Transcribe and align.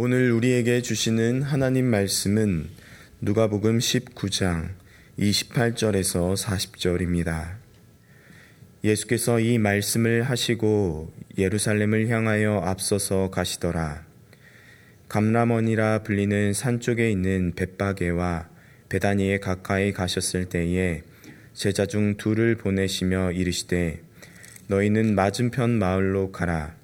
오늘 0.00 0.30
우리에게 0.30 0.80
주시는 0.80 1.42
하나님 1.42 1.86
말씀은 1.86 2.68
누가복음 3.20 3.78
19장 3.78 4.68
28절에서 5.18 6.36
40절입니다. 6.36 7.56
예수께서 8.84 9.40
이 9.40 9.58
말씀을 9.58 10.22
하시고 10.22 11.12
예루살렘을 11.36 12.06
향하여 12.10 12.60
앞서서 12.64 13.30
가시더라. 13.30 14.04
감람원이라 15.08 16.04
불리는 16.04 16.52
산 16.52 16.78
쪽에 16.78 17.10
있는 17.10 17.54
벳바게와 17.56 18.48
베다니에 18.90 19.40
가까이 19.40 19.92
가셨을 19.92 20.44
때에 20.44 21.02
제자 21.54 21.86
중 21.86 22.16
둘을 22.16 22.54
보내시며 22.54 23.32
이르시되 23.32 24.00
너희는 24.68 25.16
맞은편 25.16 25.70
마을로 25.70 26.30
가라. 26.30 26.77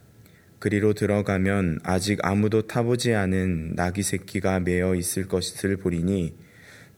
그리로 0.64 0.94
들어가면 0.94 1.80
아직 1.82 2.20
아무도 2.22 2.66
타보지 2.66 3.12
않은 3.12 3.74
나귀 3.74 4.02
새끼가 4.02 4.60
매어 4.60 4.94
있을 4.94 5.28
것을 5.28 5.76
보리니 5.76 6.38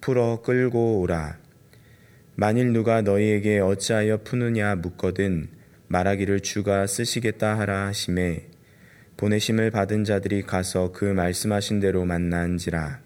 풀어 0.01 0.41
끌고 0.41 1.01
오라. 1.01 1.37
만일 2.37 2.73
누가 2.73 3.03
너희에게 3.03 3.59
어찌하여 3.59 4.19
푸느냐 4.19 4.77
묻거든 4.77 5.49
말하기를 5.89 6.43
주가 6.43 6.87
쓰시겠다 6.87 7.59
하라 7.59 7.89
하심에 7.89 8.47
보내심을 9.17 9.73
받은 9.73 10.05
자들이 10.05 10.43
가서 10.43 10.93
그 10.93 11.05
말씀하신 11.05 11.81
대로 11.81 12.05
만난지라. 12.05 13.01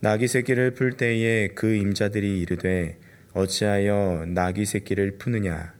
나귀 0.00 0.28
새끼를 0.28 0.74
풀 0.74 0.98
때에 0.98 1.48
그 1.54 1.74
임자들이 1.74 2.38
이르되 2.38 2.98
어찌하여 3.32 4.26
나귀 4.28 4.66
새끼를 4.66 5.16
푸느냐. 5.16 5.72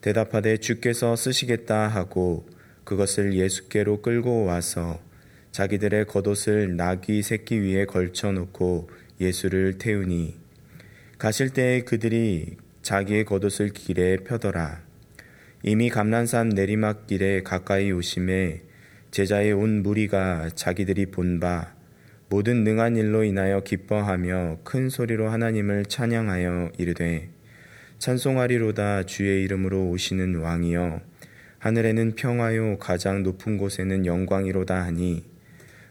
대답하되 0.00 0.56
주께서 0.56 1.14
쓰시겠다 1.14 1.86
하고 1.86 2.44
그것을 2.84 3.34
예수께로 3.34 4.02
끌고 4.02 4.44
와서 4.44 5.00
자기들의 5.52 6.06
겉옷을 6.06 6.76
나귀 6.76 7.22
새끼 7.22 7.58
위에 7.60 7.84
걸쳐 7.84 8.32
놓고 8.32 8.90
예수를 9.20 9.78
태우니 9.78 10.38
가실 11.18 11.50
때에 11.50 11.82
그들이 11.82 12.56
자기의 12.82 13.24
겉옷을 13.24 13.70
길에 13.70 14.16
펴더라. 14.18 14.82
이미 15.62 15.90
감난산 15.90 16.50
내리막길에 16.50 17.42
가까이 17.42 17.92
오심에 17.92 18.62
제자의 19.10 19.52
온 19.52 19.82
무리가 19.82 20.50
자기들이 20.54 21.06
본 21.06 21.40
바 21.40 21.74
모든 22.30 22.62
능한 22.62 22.96
일로 22.96 23.24
인하여 23.24 23.60
기뻐하며 23.60 24.58
큰 24.62 24.88
소리로 24.88 25.30
하나님을 25.30 25.86
찬양하여 25.86 26.70
이르되 26.78 27.28
찬송하리로다 27.98 29.02
주의 29.02 29.42
이름으로 29.42 29.90
오시는 29.90 30.36
왕이여 30.36 31.00
하늘에는 31.60 32.14
평화요 32.16 32.78
가장 32.78 33.22
높은 33.22 33.58
곳에는 33.58 34.06
영광이로다 34.06 34.82
하니 34.82 35.24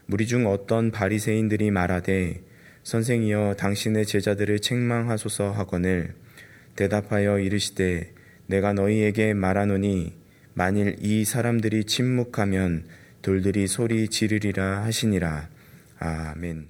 무리 0.06 0.26
중 0.26 0.46
어떤 0.46 0.90
바리새인들이 0.90 1.70
말하되 1.70 2.42
선생이여 2.82 3.54
당신의 3.56 4.04
제자들을 4.04 4.58
책망하소서 4.58 5.52
하거늘 5.52 6.14
대답하여 6.74 7.38
이르시되 7.38 8.12
내가 8.46 8.72
너희에게 8.72 9.32
말하노니 9.32 10.18
만일 10.54 10.96
이 11.00 11.24
사람들이 11.24 11.84
침묵하면 11.84 12.86
돌들이 13.22 13.68
소리 13.68 14.08
지르리라 14.08 14.82
하시니라 14.82 15.48
아멘. 16.00 16.68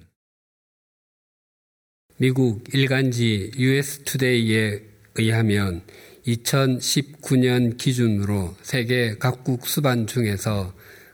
미국 2.19 2.63
일간지 2.71 3.51
US 3.57 4.03
투데이에 4.03 4.83
의하면 5.15 5.81
2019년 6.25 7.77
기준으로 7.77 8.55
세계 8.61 9.15
각국 9.17 9.65
수반 9.65 10.05
중에서 10.07 10.73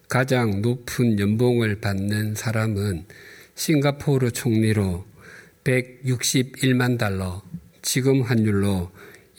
가장 0.09 0.61
높은 0.61 1.19
연봉을 1.19 1.79
받는 1.79 2.35
사람은 2.35 3.05
싱가포르 3.55 4.31
총리로 4.31 5.05
161만 5.63 6.97
달러, 6.97 7.41
지금 7.81 8.21
환율로 8.21 8.91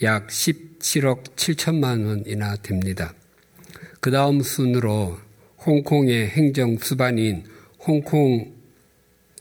약 0.03 0.29
17억 0.29 1.37
7천만 1.37 2.07
원이나 2.07 2.57
됩니다. 2.57 3.15
그 4.01 4.11
다음 4.11 4.43
순으로 4.43 5.19
홍콩의 5.65 6.29
행정수반인 6.29 7.45
홍콩 7.81 8.55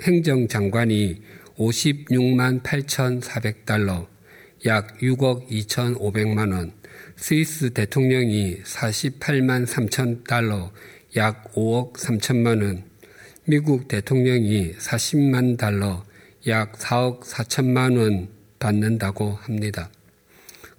행정장관이 0.02 1.22
56만 1.58 2.64
8,400달러, 2.64 4.08
약 4.68 4.98
6억 5.00 5.48
2,500만 5.48 6.52
원, 6.52 6.74
스위스 7.16 7.72
대통령이 7.72 8.58
48만 8.64 9.66
3천 9.66 10.26
달러, 10.26 10.74
약 11.16 11.54
5억 11.54 11.94
3천만 11.94 12.62
원, 12.62 12.84
미국 13.46 13.88
대통령이 13.88 14.74
40만 14.74 15.58
달러, 15.58 16.04
약 16.48 16.74
4억 16.74 17.22
4천만 17.22 17.98
원 17.98 18.28
받는다고 18.60 19.36
합니다. 19.36 19.90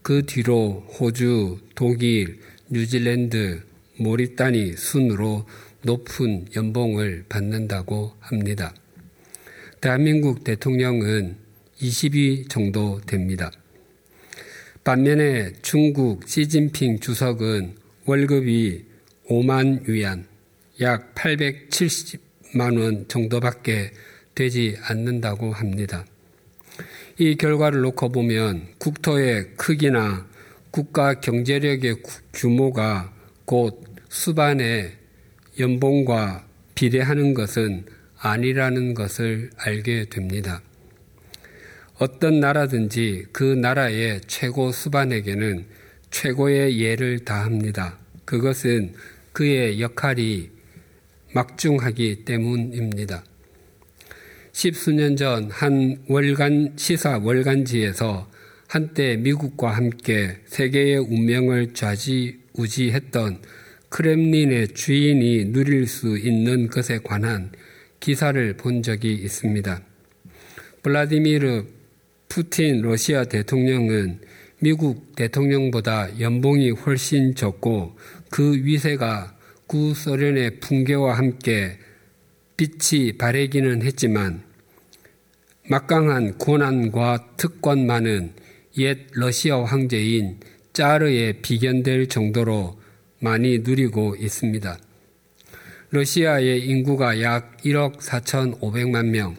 그 0.02 0.26
뒤로 0.26 0.86
호주, 1.00 1.58
독일, 1.74 2.40
뉴질랜드, 2.68 3.62
모리타니 3.96 4.76
순으로 4.76 5.46
높은 5.80 6.44
연봉을 6.54 7.24
받는다고 7.30 8.12
합니다. 8.20 8.74
대한민국 9.80 10.44
대통령은 10.44 11.36
20위 11.80 12.50
정도 12.50 13.00
됩니다. 13.06 13.50
반면에 14.88 15.52
중국 15.60 16.26
시진핑 16.26 17.00
주석은 17.00 17.74
월급이 18.06 18.86
5만 19.28 19.86
위안, 19.86 20.26
약 20.80 21.14
870만 21.14 22.80
원 22.80 23.06
정도밖에 23.06 23.90
되지 24.34 24.78
않는다고 24.80 25.52
합니다. 25.52 26.06
이 27.18 27.36
결과를 27.36 27.82
놓고 27.82 28.08
보면 28.08 28.66
국토의 28.78 29.50
크기나 29.58 30.26
국가 30.70 31.20
경제력의 31.20 31.96
규모가 32.32 33.12
곧 33.44 33.84
수반의 34.08 34.96
연봉과 35.60 36.46
비례하는 36.74 37.34
것은 37.34 37.84
아니라는 38.16 38.94
것을 38.94 39.50
알게 39.58 40.06
됩니다. 40.06 40.62
어떤 41.98 42.38
나라든지 42.38 43.24
그 43.32 43.42
나라의 43.42 44.20
최고 44.28 44.70
수반에게는 44.70 45.66
최고의 46.10 46.80
예를 46.80 47.20
다합니다. 47.24 47.98
그것은 48.24 48.94
그의 49.32 49.80
역할이 49.80 50.50
막중하기 51.34 52.24
때문입니다. 52.24 53.24
십수년 54.52 55.16
전 55.16 55.50
한 55.50 55.98
월간 56.08 56.74
시사 56.76 57.18
월간지에서 57.18 58.30
한때 58.68 59.16
미국과 59.16 59.70
함께 59.70 60.36
세계의 60.46 60.98
운명을 60.98 61.74
좌지우지했던 61.74 63.38
크렘린의 63.88 64.68
주인이 64.68 65.46
누릴 65.46 65.86
수 65.86 66.16
있는 66.18 66.68
것에 66.68 66.98
관한 66.98 67.50
기사를 67.98 68.56
본 68.56 68.82
적이 68.82 69.14
있습니다. 69.14 69.82
블라디미르 70.82 71.77
푸틴 72.28 72.82
러시아 72.82 73.24
대통령은 73.24 74.20
미국 74.60 75.14
대통령보다 75.16 76.20
연봉이 76.20 76.70
훨씬 76.70 77.34
적고 77.34 77.96
그 78.30 78.54
위세가 78.64 79.36
구소련의 79.66 80.60
붕괴와 80.60 81.16
함께 81.16 81.78
빛이 82.56 83.18
바래기는 83.18 83.82
했지만 83.82 84.42
막강한 85.68 86.38
권한과 86.38 87.36
특권만은 87.36 88.32
옛 88.78 88.98
러시아 89.12 89.62
황제인 89.62 90.40
짜르에 90.72 91.40
비견될 91.42 92.08
정도로 92.08 92.80
많이 93.20 93.58
누리고 93.58 94.16
있습니다. 94.16 94.78
러시아의 95.90 96.66
인구가 96.66 97.20
약 97.22 97.56
1억 97.58 97.98
4,500만 97.98 99.06
명, 99.06 99.36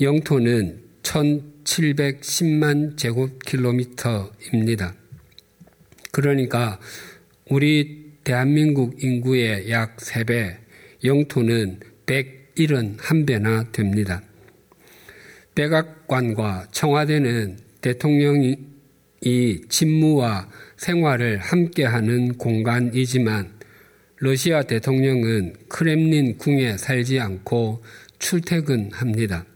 영토는 0.00 0.85
1,710만 1.06 2.96
제곱킬로미터입니다. 2.96 4.94
그러니까 6.10 6.80
우리 7.48 8.14
대한민국 8.24 9.02
인구의 9.02 9.70
약 9.70 9.98
3배, 9.98 10.56
영토는 11.04 11.78
171배나 12.06 13.70
됩니다. 13.70 14.22
백악관과 15.54 16.66
청와대는 16.72 17.58
대통령이 17.80 18.56
직무와 19.68 20.48
생활을 20.76 21.38
함께하는 21.38 22.36
공간이지만 22.36 23.54
러시아 24.16 24.62
대통령은 24.62 25.54
크렘린 25.68 26.36
궁에 26.38 26.76
살지 26.76 27.20
않고 27.20 27.84
출퇴근합니다. 28.18 29.46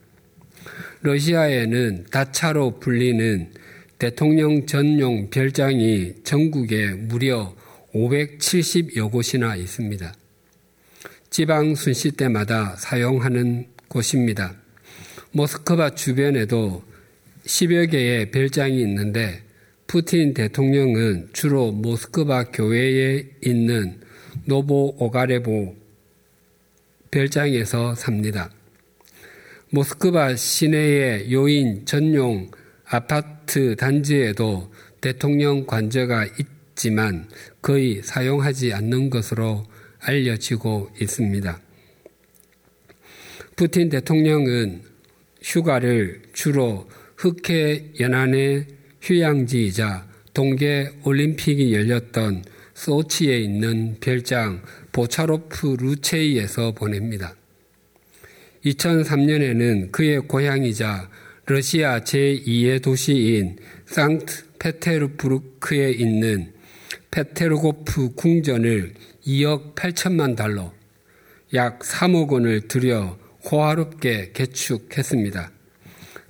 러시아에는 1.02 2.06
다차로 2.10 2.78
불리는 2.78 3.52
대통령 3.98 4.66
전용 4.66 5.30
별장이 5.30 6.14
전국에 6.24 6.88
무려 6.92 7.54
570여 7.94 9.10
곳이나 9.10 9.56
있습니다. 9.56 10.14
지방 11.30 11.74
순시 11.74 12.10
때마다 12.12 12.76
사용하는 12.76 13.66
곳입니다. 13.88 14.54
모스크바 15.32 15.94
주변에도 15.94 16.82
10여 17.46 17.90
개의 17.90 18.30
별장이 18.30 18.80
있는데 18.82 19.42
푸틴 19.86 20.34
대통령은 20.34 21.30
주로 21.32 21.72
모스크바 21.72 22.44
교회에 22.50 23.26
있는 23.42 24.00
노보 24.44 24.96
오가레보 24.98 25.76
별장에서 27.10 27.94
삽니다. 27.94 28.50
모스크바 29.72 30.34
시내의 30.34 31.32
요인 31.32 31.86
전용 31.86 32.50
아파트 32.84 33.76
단지에도 33.76 34.72
대통령 35.00 35.64
관저가 35.64 36.26
있지만 36.40 37.28
거의 37.62 38.02
사용하지 38.02 38.72
않는 38.72 39.10
것으로 39.10 39.64
알려지고 40.00 40.90
있습니다. 41.00 41.60
푸틴 43.54 43.90
대통령은 43.90 44.82
휴가를 45.40 46.22
주로 46.32 46.88
흑해 47.16 47.92
연안의 48.00 48.66
휴양지이자 49.00 50.08
동계 50.34 50.90
올림픽이 51.04 51.72
열렸던 51.72 52.42
소치에 52.74 53.38
있는 53.38 53.98
별장 54.00 54.62
보차로프 54.90 55.76
루체이에서 55.78 56.72
보냅니다. 56.72 57.36
2003년에는 58.64 59.92
그의 59.92 60.20
고향이자 60.20 61.08
러시아 61.46 62.00
제2의 62.00 62.82
도시인 62.82 63.56
상트 63.86 64.44
페테르부르크에 64.58 65.90
있는 65.92 66.52
페테르고프 67.10 68.14
궁전을 68.14 68.92
2억 69.26 69.74
8천만 69.74 70.36
달러, 70.36 70.72
약 71.54 71.80
3억 71.80 72.30
원을 72.30 72.68
들여 72.68 73.18
호화롭게 73.50 74.30
개축했습니다. 74.32 75.50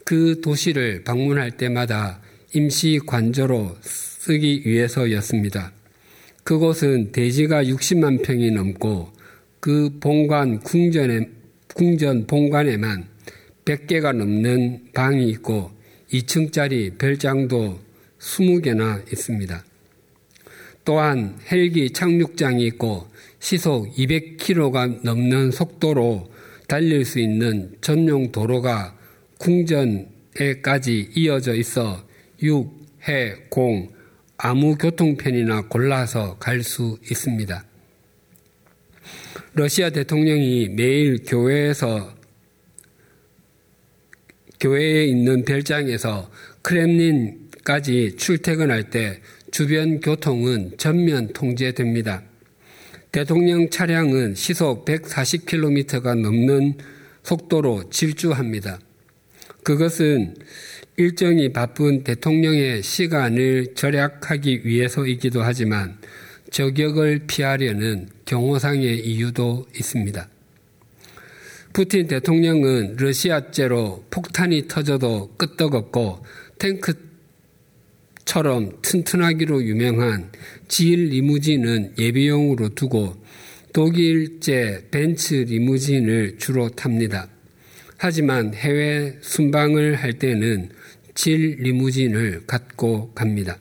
그 0.04 0.40
도시를 0.40 1.04
방문할 1.04 1.52
때마다 1.52 2.20
임시 2.54 2.98
관저로 3.04 3.76
쓰기 3.80 4.62
위해서였습니다. 4.64 5.72
그곳은 6.44 7.12
대지가 7.12 7.62
60만 7.64 8.24
평이 8.24 8.50
넘고 8.52 9.12
그 9.60 9.98
본관 10.00 10.60
궁전에, 10.60 11.28
궁전 11.74 12.26
본관에만 12.26 13.08
100개가 13.64 14.12
넘는 14.14 14.92
방이 14.94 15.28
있고 15.30 15.70
2층짜리 16.12 16.98
별장도 16.98 17.78
20개나 18.18 19.10
있습니다. 19.12 19.64
또한 20.84 21.38
헬기 21.50 21.90
착륙장이 21.90 22.66
있고 22.66 23.08
시속 23.38 23.94
200km가 23.94 25.02
넘는 25.04 25.50
속도로 25.50 26.30
달릴 26.66 27.04
수 27.04 27.20
있는 27.20 27.76
전용 27.80 28.32
도로가 28.32 28.96
궁전에까지 29.38 31.10
이어져 31.14 31.54
있어 31.54 32.04
육, 32.42 32.72
해, 33.08 33.34
공, 33.48 33.90
아무 34.36 34.76
교통편이나 34.76 35.68
골라서 35.68 36.36
갈 36.38 36.62
수 36.62 36.98
있습니다. 37.10 37.69
러시아 39.52 39.90
대통령이 39.90 40.68
매일 40.68 41.24
교회에서 41.26 42.14
교회에 44.60 45.06
있는 45.06 45.44
별장에서 45.44 46.30
크렘린까지 46.62 48.16
출퇴근할 48.16 48.90
때 48.90 49.20
주변 49.50 50.00
교통은 50.00 50.74
전면 50.76 51.32
통제됩니다. 51.32 52.22
대통령 53.10 53.68
차량은 53.70 54.36
시속 54.36 54.84
140km가 54.84 56.20
넘는 56.20 56.74
속도로 57.24 57.90
질주합니다. 57.90 58.78
그것은 59.64 60.36
일정이 60.96 61.52
바쁜 61.52 62.04
대통령의 62.04 62.84
시간을 62.84 63.74
절약하기 63.74 64.64
위해서이기도 64.64 65.42
하지만 65.42 65.98
저격을 66.50 67.26
피하려는 67.26 68.08
경호상의 68.24 69.06
이유도 69.06 69.66
있습니다. 69.74 70.28
푸틴 71.72 72.08
대통령은 72.08 72.96
러시아제로 72.96 74.04
폭탄이 74.10 74.66
터져도 74.66 75.32
끄떡없고 75.36 76.24
탱크처럼 78.24 78.82
튼튼하기로 78.82 79.64
유명한 79.64 80.32
지일 80.66 81.10
리무진은 81.10 81.94
예비용으로 81.96 82.70
두고 82.74 83.14
독일제 83.72 84.88
벤츠 84.90 85.34
리무진을 85.34 86.38
주로 86.38 86.68
탑니다. 86.70 87.28
하지만 87.96 88.52
해외 88.54 89.16
순방을 89.20 89.94
할 89.94 90.14
때는 90.14 90.70
질 91.14 91.58
리무진을 91.60 92.46
갖고 92.46 93.12
갑니다. 93.14 93.58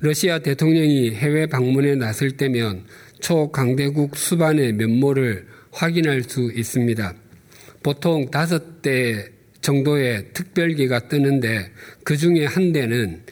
러시아 0.00 0.38
대통령이 0.38 1.12
해외 1.12 1.46
방문에 1.46 1.94
나설 1.94 2.32
때면 2.32 2.84
초강대국 3.20 4.16
수반의 4.16 4.72
면모를 4.74 5.46
확인할 5.72 6.22
수 6.22 6.50
있습니다. 6.54 7.14
보통 7.82 8.30
다섯 8.30 8.82
대 8.82 9.26
정도의 9.60 10.32
특별기가 10.32 11.08
뜨는데 11.08 11.70
그 12.04 12.16
중에 12.16 12.46
한 12.46 12.72
대는 12.72 13.22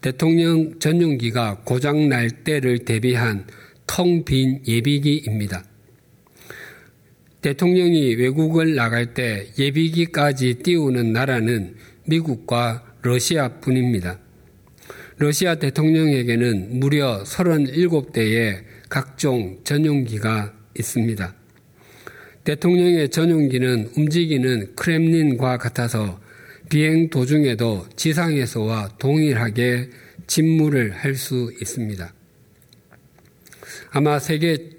대통령 0.00 0.78
전용기가 0.78 1.62
고장 1.64 2.08
날 2.08 2.28
때를 2.30 2.80
대비한 2.80 3.46
텅 3.86 4.24
빈 4.24 4.62
예비기입니다. 4.66 5.64
대통령이 7.42 8.14
외국을 8.14 8.74
나갈 8.74 9.12
때 9.12 9.46
예비기까지 9.58 10.54
띄우는 10.62 11.12
나라는 11.12 11.76
미국과 12.06 12.94
러시아 13.02 13.60
뿐입니다. 13.60 14.18
러시아 15.16 15.54
대통령에게는 15.54 16.80
무려 16.80 17.22
37대의 17.22 18.64
각종 18.88 19.58
전용기가 19.62 20.52
있습니다. 20.76 21.34
대통령의 22.42 23.08
전용기는 23.10 23.90
움직이는 23.96 24.74
크렘린과 24.74 25.58
같아서 25.58 26.20
비행 26.68 27.10
도중에도 27.10 27.86
지상에서와 27.96 28.96
동일하게 28.98 29.90
직무를 30.26 30.92
할 30.92 31.14
수 31.14 31.52
있습니다. 31.60 32.12
아마 33.90 34.18
세계 34.18 34.70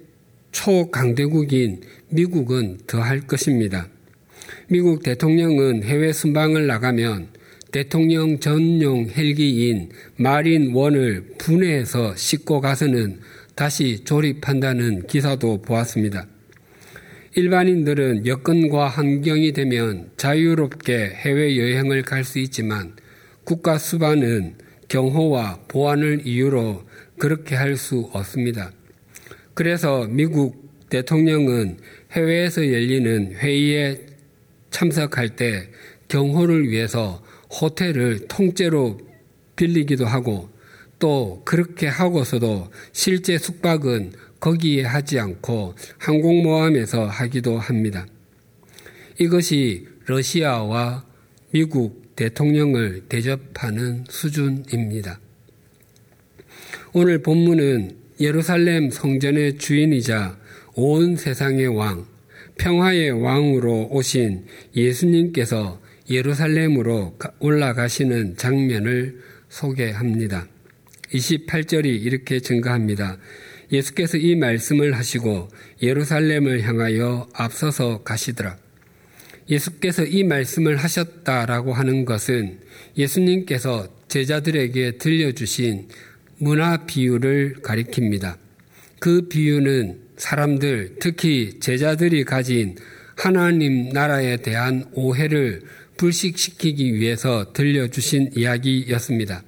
초강대국인 0.51 1.81
미국은 2.09 2.79
더 2.87 2.99
할 3.01 3.21
것입니다. 3.21 3.87
미국 4.67 5.03
대통령은 5.03 5.83
해외 5.83 6.11
순방을 6.11 6.67
나가면 6.67 7.34
대통령 7.75 8.39
전용 8.39 9.09
헬기인 9.09 9.89
마린 10.15 10.71
원을 10.73 11.25
분해해서 11.37 12.15
싣고 12.15 12.61
가서는 12.61 13.19
다시 13.53 14.05
조립한다는 14.05 15.07
기사도 15.07 15.61
보았습니다. 15.61 16.25
일반인들은 17.33 18.27
여건과 18.27 18.87
환경이 18.87 19.51
되면 19.51 20.09
자유롭게 20.15 21.15
해외여행을 21.15 22.03
갈 22.03 22.23
수 22.23 22.39
있지만 22.39 22.95
국가 23.43 23.77
수반은 23.77 24.55
경호와 24.87 25.65
보안을 25.67 26.25
이유로 26.25 26.81
그렇게 27.19 27.55
할 27.55 27.75
수 27.75 28.09
없습니다. 28.13 28.71
그래서 29.53 30.07
미국 30.07 30.87
대통령은 30.89 31.79
해외에서 32.13 32.71
열리는 32.71 33.33
회의에 33.33 33.99
참석할 34.69 35.35
때 35.35 35.67
경호를 36.07 36.69
위해서 36.69 37.24
호텔을 37.49 38.27
통째로 38.27 38.99
빌리기도 39.55 40.05
하고 40.05 40.49
또 40.99 41.41
그렇게 41.45 41.87
하고서도 41.87 42.69
실제 42.91 43.37
숙박은 43.37 44.13
거기에 44.39 44.83
하지 44.83 45.19
않고 45.19 45.75
항공모함에서 45.97 47.07
하기도 47.07 47.57
합니다. 47.57 48.05
이것이 49.19 49.87
러시아와 50.05 51.05
미국 51.51 52.15
대통령을 52.15 53.03
대접하는 53.09 54.03
수준입니다. 54.09 55.19
오늘 56.93 57.21
본문은 57.21 57.97
예루살렘 58.19 58.89
성전의 58.89 59.57
주인이자 59.57 60.37
온 60.75 61.17
세상의 61.17 61.67
왕, 61.67 62.05
평화의 62.57 63.11
왕으로 63.11 63.89
오신 63.91 64.45
예수님께서 64.75 65.81
예루살렘으로 66.09 67.17
올라가시는 67.39 68.37
장면을 68.37 69.21
소개합니다. 69.49 70.47
28절이 71.13 71.85
이렇게 71.85 72.39
증가합니다. 72.39 73.17
예수께서 73.71 74.17
이 74.17 74.35
말씀을 74.35 74.95
하시고 74.95 75.49
예루살렘을 75.81 76.61
향하여 76.61 77.27
앞서서 77.33 78.03
가시더라. 78.03 78.57
예수께서 79.49 80.03
이 80.03 80.23
말씀을 80.23 80.77
하셨다라고 80.77 81.73
하는 81.73 82.05
것은 82.05 82.59
예수님께서 82.97 83.87
제자들에게 84.07 84.97
들려주신 84.97 85.87
문화 86.37 86.85
비유를 86.85 87.57
가리킵니다. 87.61 88.37
그 88.99 89.27
비유는 89.27 89.99
사람들, 90.17 90.95
특히 90.99 91.59
제자들이 91.59 92.23
가진 92.23 92.75
하나님 93.15 93.89
나라에 93.89 94.37
대한 94.37 94.85
오해를 94.93 95.61
불식시키기 95.97 96.95
위해서 96.95 97.53
들려주신 97.53 98.31
이야기였습니다. 98.35 99.43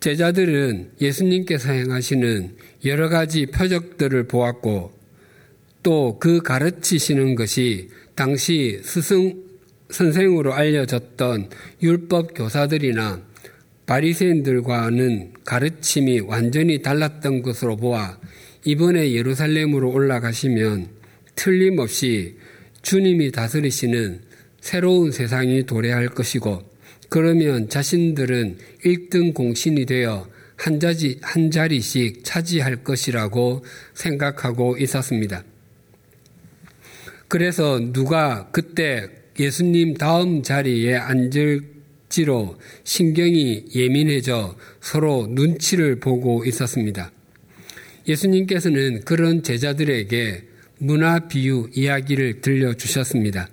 제자들은 0.00 0.92
예수님께서 1.00 1.72
행하시는 1.72 2.56
여러 2.86 3.08
가지 3.08 3.46
표적들을 3.46 4.28
보았고 4.28 4.98
또 5.82 6.18
그 6.18 6.40
가르치시는 6.42 7.34
것이 7.34 7.88
당시 8.14 8.80
스승 8.82 9.42
선생으로 9.88 10.52
알려졌던 10.54 11.48
율법 11.82 12.34
교사들이나 12.34 13.22
바리새인들과는 13.86 15.32
가르침이 15.44 16.20
완전히 16.20 16.80
달랐던 16.80 17.42
것으로 17.42 17.76
보아 17.76 18.18
이번에 18.64 19.12
예루살렘으로 19.12 19.90
올라가시면 19.90 20.88
틀림없이 21.34 22.36
주님이 22.82 23.32
다스리시는 23.32 24.20
새로운 24.60 25.10
세상이 25.12 25.66
도래할 25.66 26.08
것이고 26.08 26.62
그러면 27.08 27.68
자신들은 27.68 28.58
1등 28.84 29.34
공신이 29.34 29.86
되어 29.86 30.28
한, 30.56 30.78
자리, 30.78 31.18
한 31.22 31.50
자리씩 31.50 32.22
차지할 32.22 32.84
것이라고 32.84 33.64
생각하고 33.94 34.76
있었습니다. 34.76 35.42
그래서 37.28 37.80
누가 37.92 38.48
그때 38.52 39.08
예수님 39.38 39.94
다음 39.94 40.42
자리에 40.42 40.96
앉을지로 40.96 42.58
신경이 42.84 43.66
예민해져 43.74 44.56
서로 44.80 45.26
눈치를 45.30 45.98
보고 45.98 46.44
있었습니다. 46.44 47.10
예수님께서는 48.06 49.00
그런 49.04 49.42
제자들에게 49.42 50.44
문화 50.78 51.28
비유 51.28 51.68
이야기를 51.74 52.40
들려주셨습니다. 52.40 53.48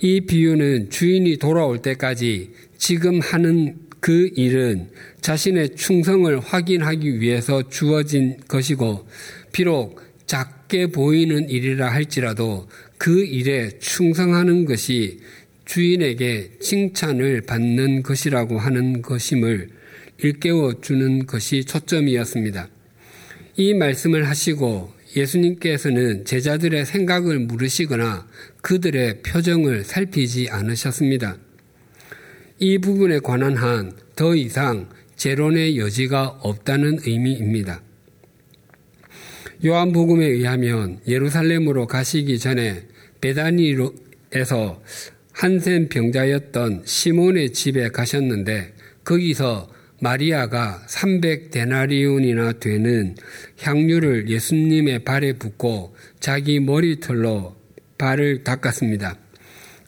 이 0.00 0.20
비유는 0.20 0.90
주인이 0.90 1.36
돌아올 1.38 1.82
때까지 1.82 2.50
지금 2.76 3.20
하는 3.20 3.76
그 4.00 4.30
일은 4.36 4.88
자신의 5.20 5.76
충성을 5.76 6.38
확인하기 6.40 7.20
위해서 7.20 7.68
주어진 7.68 8.36
것이고, 8.46 9.06
비록 9.52 10.00
작게 10.26 10.88
보이는 10.88 11.48
일이라 11.48 11.90
할지라도 11.90 12.68
그 12.98 13.24
일에 13.24 13.70
충성하는 13.78 14.66
것이 14.66 15.20
주인에게 15.64 16.52
칭찬을 16.60 17.42
받는 17.42 18.02
것이라고 18.02 18.58
하는 18.58 19.02
것임을 19.02 19.68
일깨워 20.18 20.80
주는 20.80 21.26
것이 21.26 21.64
초점이었습니다. 21.64 22.68
이 23.56 23.74
말씀을 23.74 24.28
하시고 24.28 24.92
예수님께서는 25.16 26.24
제자들의 26.24 26.84
생각을 26.86 27.38
물으시거나 27.40 28.26
그들의 28.62 29.22
표정을 29.22 29.84
살피지 29.84 30.48
않으셨습니다. 30.50 31.38
이 32.58 32.78
부분에 32.78 33.20
관한 33.20 33.56
한 33.56 34.08
더 34.18 34.34
이상 34.34 34.88
재론의 35.14 35.78
여지가 35.78 36.40
없다는 36.42 36.98
의미입니다. 37.06 37.80
요한복음에 39.64 40.26
의하면 40.26 40.98
예루살렘으로 41.06 41.86
가시기 41.86 42.40
전에 42.40 42.82
베다니에서 43.20 44.82
한센 45.30 45.88
병자였던 45.88 46.82
시몬의 46.84 47.52
집에 47.52 47.90
가셨는데 47.90 48.74
거기서 49.04 49.70
마리아가 50.00 50.80
300데나리온이나 50.86 52.60
되는 52.60 53.16
향유를 53.60 54.28
예수님의 54.28 55.00
발에 55.00 55.34
붓고 55.34 55.96
자기 56.20 56.60
머리털로 56.60 57.56
발을 57.98 58.44
닦았습니다. 58.44 59.16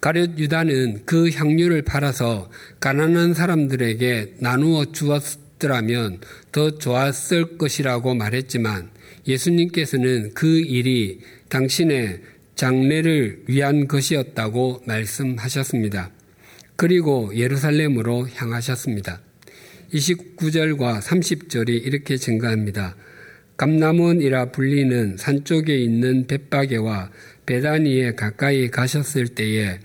가룟 0.00 0.38
유다는 0.38 1.02
그 1.05 1.31
향유를 1.31 1.83
팔아서 1.83 2.50
가난한 2.81 3.35
사람들에게 3.35 4.37
나누어 4.38 4.87
주었더라면 4.87 6.21
더 6.50 6.79
좋았을 6.79 7.59
것이라고 7.59 8.14
말했지만 8.14 8.90
예수님께서는 9.29 10.33
그 10.35 10.59
일이 10.59 11.21
당신의 11.50 12.23
장례를 12.57 13.45
위한 13.47 13.87
것이었다고 13.87 14.83
말씀하셨습니다. 14.87 16.11
그리고 16.76 17.31
예루살렘으로 17.37 18.29
향하셨습니다. 18.29 19.21
29절과 19.92 21.00
30절이 21.00 21.85
이렇게 21.85 22.16
증가합니다. 22.16 22.97
감남원이라 23.56 24.52
불리는 24.52 25.16
산 25.18 25.44
쪽에 25.44 25.76
있는 25.76 26.26
벳바게와 26.26 27.11
베다니에 27.47 28.14
가까이 28.14 28.70
가셨을 28.70 29.28
때에 29.28 29.80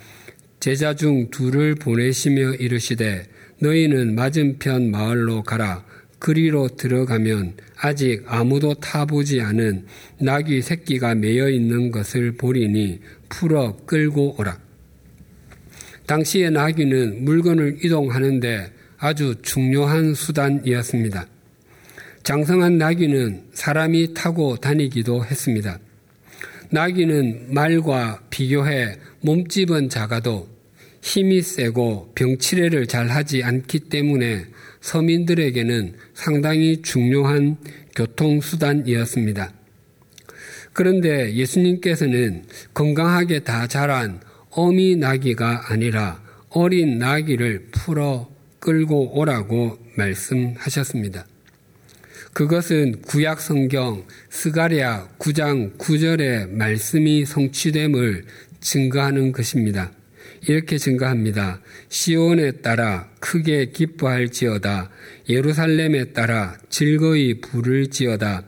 제자 0.59 0.95
중 0.95 1.29
둘을 1.29 1.75
보내시며 1.75 2.53
이르시되 2.53 3.25
너희는 3.59 4.15
맞은편 4.15 4.91
마을로 4.91 5.43
가라. 5.43 5.85
그리로 6.19 6.69
들어가면 6.69 7.55
아직 7.77 8.23
아무도 8.25 8.73
타보지 8.75 9.41
않은 9.41 9.85
나귀 10.21 10.61
새끼가 10.61 11.15
매여 11.15 11.49
있는 11.49 11.91
것을 11.91 12.31
보리니 12.33 13.01
풀어 13.29 13.77
끌고 13.85 14.39
오라. 14.39 14.59
당시의 16.07 16.51
나귀는 16.51 17.25
물건을 17.25 17.79
이동하는데 17.83 18.74
아주 19.05 19.35
중요한 19.43 20.15
수단이었습니다. 20.15 21.27
장성한 22.23 22.79
나귀는 22.79 23.49
사람이 23.53 24.15
타고 24.15 24.57
다니기도 24.57 25.23
했습니다. 25.23 25.77
나귀는 26.71 27.53
말과 27.53 28.19
비교해 28.31 28.97
몸집은 29.21 29.89
작아도 29.89 30.49
힘이 31.03 31.43
세고 31.43 32.13
병치레를 32.15 32.87
잘 32.87 33.09
하지 33.09 33.43
않기 33.43 33.81
때문에 33.81 34.47
서민들에게는 34.81 35.93
상당히 36.15 36.81
중요한 36.81 37.57
교통수단이었습니다. 37.95 39.53
그런데 40.73 41.35
예수님께서는 41.35 42.45
건강하게 42.73 43.41
다 43.41 43.67
자란 43.67 44.19
어미 44.49 44.95
나귀가 44.95 45.71
아니라 45.71 46.23
어린 46.49 46.97
나귀를 46.97 47.67
풀어 47.71 48.33
끌고 48.65 49.19
오라고 49.19 49.77
말씀하셨습니다. 49.95 51.27
그것은 52.33 53.03
구약 53.03 53.39
성경 53.39 54.03
스가랴 54.31 55.09
9장 55.19 55.77
9절의 55.77 56.49
말씀이 56.49 57.25
성취됨을 57.25 58.25
증거하는 58.61 59.31
것입니다. 59.33 59.91
이렇게 60.47 60.79
증거합니다. 60.79 61.61
시온에 61.89 62.53
따라 62.53 63.07
크게 63.19 63.67
기뻐할지어다. 63.67 64.89
예루살렘에 65.29 66.05
따라 66.05 66.57
즐거이 66.69 67.41
부를지어다. 67.41 68.45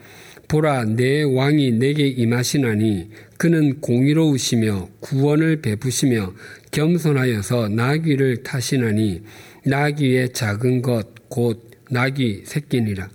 보라 0.47 0.85
내 0.85 1.21
왕이 1.21 1.73
내게 1.73 2.07
임하시나니 2.07 3.09
그는 3.37 3.81
공의로우시며 3.81 4.89
구원을 4.99 5.61
베푸시며 5.61 6.33
겸손하여서 6.71 7.69
나귀를 7.69 8.43
타시나니 8.43 9.21
나귀의 9.67 10.33
작은 10.33 10.81
것 10.81 11.17
곧 11.29 11.71
나귀 11.89 12.43
새끼니라. 12.45 13.09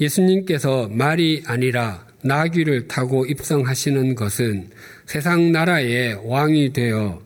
예수님께서 0.00 0.88
말이 0.88 1.42
아니라 1.46 2.06
나귀를 2.22 2.88
타고 2.88 3.26
입성하시는 3.26 4.14
것은 4.14 4.70
세상 5.06 5.52
나라의 5.52 6.20
왕이 6.24 6.72
되어 6.72 7.22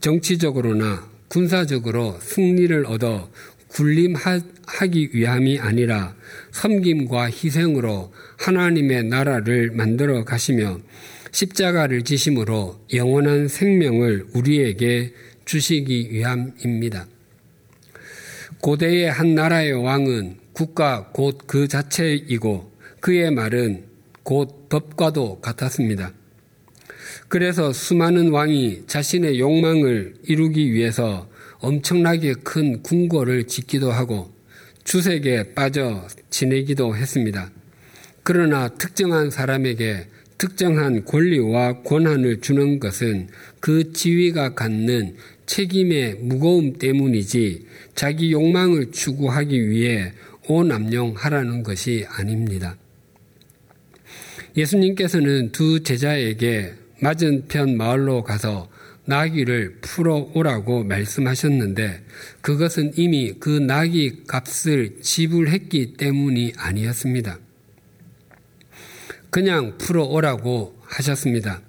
정치적으로나 0.00 1.08
군사적으로 1.28 2.18
승리를 2.20 2.86
얻어 2.86 3.30
군림하기 3.68 5.10
위함이 5.12 5.58
아니라 5.58 6.14
섬김과 6.52 7.30
희생으로 7.30 8.12
하나님의 8.38 9.04
나라를 9.04 9.70
만들어 9.72 10.24
가시며 10.24 10.78
십자가를 11.32 12.02
지심으로 12.02 12.86
영원한 12.94 13.48
생명을 13.48 14.26
우리에게 14.34 15.12
주시기 15.44 16.12
위함입니다. 16.12 17.06
고대의 18.60 19.10
한 19.10 19.34
나라의 19.34 19.72
왕은 19.72 20.38
국가 20.52 21.10
곧 21.12 21.46
그 21.46 21.68
자체이고 21.68 22.72
그의 23.00 23.30
말은 23.30 23.84
곧 24.22 24.68
법과도 24.68 25.40
같았습니다. 25.40 26.12
그래서 27.28 27.72
수많은 27.72 28.30
왕이 28.30 28.84
자신의 28.86 29.38
욕망을 29.38 30.14
이루기 30.24 30.72
위해서 30.72 31.28
엄청나게 31.58 32.34
큰 32.44 32.82
궁궐을 32.82 33.46
짓기도 33.46 33.90
하고 33.92 34.32
주색에 34.84 35.54
빠져 35.54 36.06
지내기도 36.30 36.96
했습니다. 36.96 37.50
그러나 38.22 38.68
특정한 38.68 39.30
사람에게 39.30 40.06
특정한 40.38 41.04
권리와 41.04 41.82
권한을 41.82 42.40
주는 42.40 42.80
것은 42.80 43.28
그 43.60 43.92
지위가 43.92 44.54
갖는 44.54 45.16
책임의 45.46 46.16
무거움 46.20 46.74
때문이지 46.78 47.66
자기 47.94 48.32
욕망을 48.32 48.90
추구하기 48.92 49.68
위해 49.68 50.12
오남용하라는 50.48 51.62
것이 51.62 52.06
아닙니다. 52.08 52.76
예수님께서는 54.56 55.52
두 55.52 55.82
제자에게 55.82 56.74
맞은편 57.00 57.76
마을로 57.76 58.22
가서 58.22 58.68
나귀를 59.06 59.78
풀어 59.80 60.30
오라고 60.34 60.84
말씀하셨는데 60.84 62.02
그것은 62.40 62.92
이미 62.96 63.34
그 63.38 63.50
나귀 63.50 64.24
값을 64.26 65.00
지불했기 65.02 65.94
때문이 65.94 66.54
아니었습니다. 66.56 67.38
그냥 69.30 69.76
풀어 69.78 70.04
오라고 70.04 70.78
하셨습니다. 70.82 71.60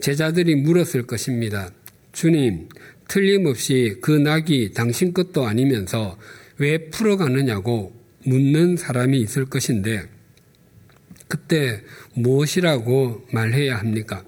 제자들이 0.00 0.54
물었을 0.54 1.06
것입니다. 1.06 1.70
주님, 2.16 2.70
틀림없이 3.08 3.98
그 4.00 4.10
낙이 4.10 4.72
당신 4.72 5.12
것도 5.12 5.46
아니면서 5.46 6.16
왜 6.56 6.88
풀어가느냐고 6.88 7.92
묻는 8.24 8.78
사람이 8.78 9.20
있을 9.20 9.44
것인데 9.44 10.08
그때 11.28 11.82
무엇이라고 12.14 13.26
말해야 13.32 13.76
합니까? 13.76 14.24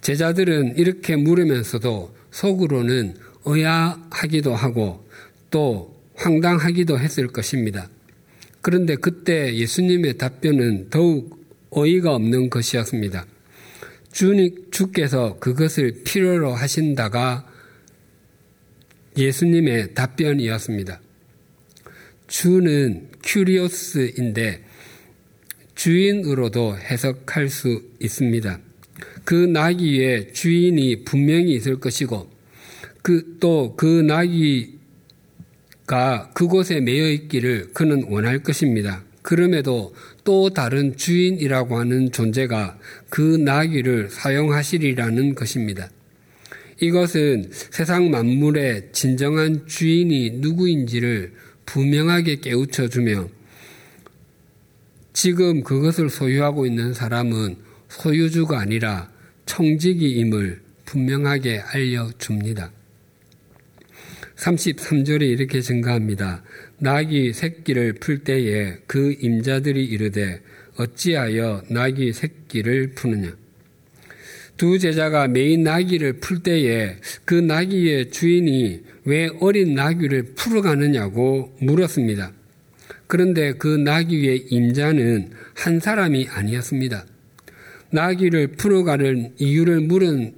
제자들은 0.00 0.78
이렇게 0.78 1.16
물으면서도 1.16 2.16
속으로는 2.30 3.16
의아하기도 3.44 4.54
하고 4.54 5.06
또 5.50 5.94
황당하기도 6.14 6.98
했을 6.98 7.26
것입니다. 7.26 7.90
그런데 8.62 8.96
그때 8.96 9.54
예수님의 9.54 10.16
답변은 10.16 10.88
더욱 10.88 11.46
어이가 11.68 12.14
없는 12.14 12.48
것이었습니다. 12.48 13.26
주께서 14.70 15.38
그것을 15.40 16.02
필요로 16.02 16.54
하신다가 16.54 17.46
예수님의 19.14 19.92
답변이었습니다. 19.92 21.00
주는 22.26 23.08
큐리오스인데 23.22 24.64
주인으로도 25.74 26.78
해석할 26.78 27.50
수 27.50 27.82
있습니다. 28.00 28.58
그 29.26 29.34
나귀의 29.34 30.32
주인이 30.32 31.04
분명히 31.04 31.52
있을 31.54 31.78
것이고 31.78 32.30
그 33.02 33.36
또그 33.38 33.76
그 33.76 33.86
나귀가 35.86 36.30
그곳에 36.30 36.80
매여 36.80 37.10
있기를 37.10 37.74
그는 37.74 38.06
원할 38.08 38.42
것입니다. 38.42 39.04
그럼에도 39.20 39.94
또 40.26 40.50
다른 40.50 40.96
주인이라고 40.96 41.78
하는 41.78 42.10
존재가 42.10 42.78
그 43.08 43.20
나귀를 43.20 44.10
사용하시리라는 44.10 45.36
것입니다. 45.36 45.88
이것은 46.80 47.48
세상 47.52 48.10
만물의 48.10 48.88
진정한 48.90 49.66
주인이 49.68 50.32
누구인지를 50.40 51.32
분명하게 51.64 52.40
깨우쳐 52.40 52.88
주며 52.88 53.28
지금 55.12 55.62
그것을 55.62 56.10
소유하고 56.10 56.66
있는 56.66 56.92
사람은 56.92 57.56
소유주가 57.88 58.58
아니라 58.58 59.08
청지기임을 59.46 60.60
분명하게 60.86 61.60
알려줍니다. 61.60 62.72
33절에 64.36 65.22
이렇게 65.22 65.60
증거합니다. 65.60 66.42
나귀 66.78 67.32
새끼를 67.32 67.94
풀 67.94 68.18
때에 68.18 68.78
그 68.86 69.14
임자들이 69.20 69.84
이르되 69.84 70.40
어찌하여 70.76 71.62
나귀 71.70 72.12
새끼를 72.12 72.92
푸느냐. 72.94 73.34
두 74.56 74.78
제자가 74.78 75.28
매인 75.28 75.64
나귀를 75.64 76.14
풀 76.14 76.42
때에 76.42 76.96
그 77.24 77.34
나귀의 77.34 78.10
주인이 78.10 78.82
왜 79.04 79.28
어린 79.40 79.74
나귀를 79.74 80.34
풀어 80.34 80.62
가느냐고 80.62 81.54
물었습니다. 81.60 82.32
그런데 83.06 83.52
그 83.52 83.68
나귀의 83.68 84.46
임자는 84.50 85.30
한 85.54 85.80
사람이 85.80 86.28
아니었습니다. 86.30 87.06
나귀를 87.90 88.48
풀어 88.48 88.82
가는 88.82 89.32
이유를 89.38 89.80
물은 89.82 90.34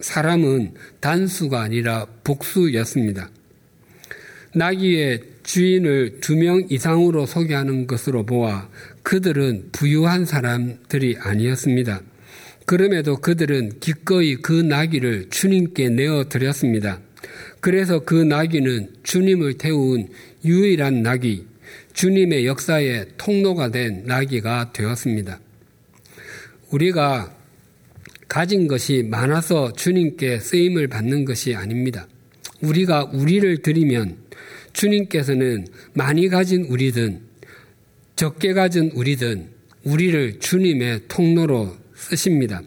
사람은 0.00 0.74
단수가 1.00 1.60
아니라 1.60 2.06
복수였습니다. 2.24 3.30
나귀의 4.54 5.20
주인을 5.50 6.20
두 6.20 6.36
명 6.36 6.64
이상으로 6.70 7.26
소개하는 7.26 7.88
것으로 7.88 8.24
보아 8.24 8.68
그들은 9.02 9.70
부유한 9.72 10.24
사람들이 10.24 11.16
아니었습니다. 11.18 12.02
그럼에도 12.66 13.16
그들은 13.16 13.80
기꺼이 13.80 14.36
그 14.36 14.52
나귀를 14.52 15.26
주님께 15.30 15.88
내어 15.88 16.28
드렸습니다. 16.28 17.00
그래서 17.58 17.98
그 17.98 18.14
나귀는 18.14 18.90
주님을 19.02 19.54
태운 19.54 20.08
유일한 20.44 21.02
나귀, 21.02 21.46
주님의 21.94 22.46
역사의 22.46 23.06
통로가 23.16 23.72
된 23.72 24.04
나귀가 24.06 24.72
되었습니다. 24.72 25.40
우리가 26.70 27.36
가진 28.28 28.68
것이 28.68 29.02
많아서 29.02 29.72
주님께 29.72 30.38
쓰임을 30.38 30.86
받는 30.86 31.24
것이 31.24 31.56
아닙니다. 31.56 32.06
우리가 32.62 33.10
우리를 33.12 33.62
드리면 33.62 34.29
주님께서는 34.72 35.66
많이 35.92 36.28
가진 36.28 36.64
우리든 36.64 37.20
적게 38.16 38.52
가진 38.52 38.90
우리든 38.94 39.48
우리를 39.84 40.40
주님의 40.40 41.02
통로로 41.08 41.76
쓰십니다. 41.94 42.62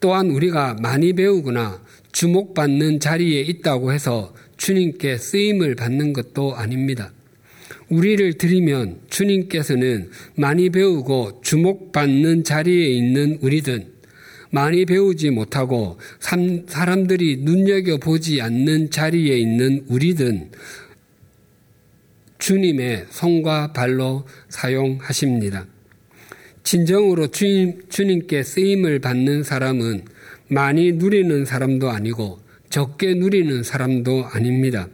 또한 0.00 0.30
우리가 0.30 0.76
많이 0.80 1.12
배우거나 1.12 1.82
주목받는 2.12 3.00
자리에 3.00 3.40
있다고 3.40 3.92
해서 3.92 4.34
주님께 4.56 5.18
쓰임을 5.18 5.74
받는 5.74 6.12
것도 6.12 6.54
아닙니다. 6.54 7.12
우리를 7.88 8.34
드리면 8.34 9.00
주님께서는 9.08 10.10
많이 10.36 10.70
배우고 10.70 11.40
주목받는 11.42 12.44
자리에 12.44 12.88
있는 12.88 13.38
우리든 13.40 13.98
많이 14.50 14.84
배우지 14.84 15.30
못하고 15.30 15.98
사람들이 16.18 17.38
눈여겨보지 17.38 18.40
않는 18.40 18.90
자리에 18.90 19.36
있는 19.38 19.84
우리든 19.88 20.50
주님의 22.38 23.06
손과 23.10 23.72
발로 23.72 24.26
사용하십니다. 24.48 25.66
진정으로 26.62 27.28
주님, 27.28 27.88
주님께 27.88 28.42
쓰임을 28.42 28.98
받는 29.00 29.42
사람은 29.42 30.04
많이 30.48 30.92
누리는 30.92 31.44
사람도 31.44 31.90
아니고 31.90 32.40
적게 32.70 33.14
누리는 33.14 33.62
사람도 33.62 34.26
아닙니다. 34.26 34.88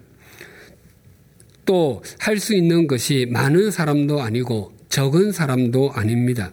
또 1.66 2.02
할 2.18 2.38
수 2.38 2.54
있는 2.54 2.86
것이 2.86 3.26
많은 3.30 3.70
사람도 3.70 4.20
아니고 4.20 4.72
적은 4.88 5.32
사람도 5.32 5.92
아닙니다. 5.92 6.52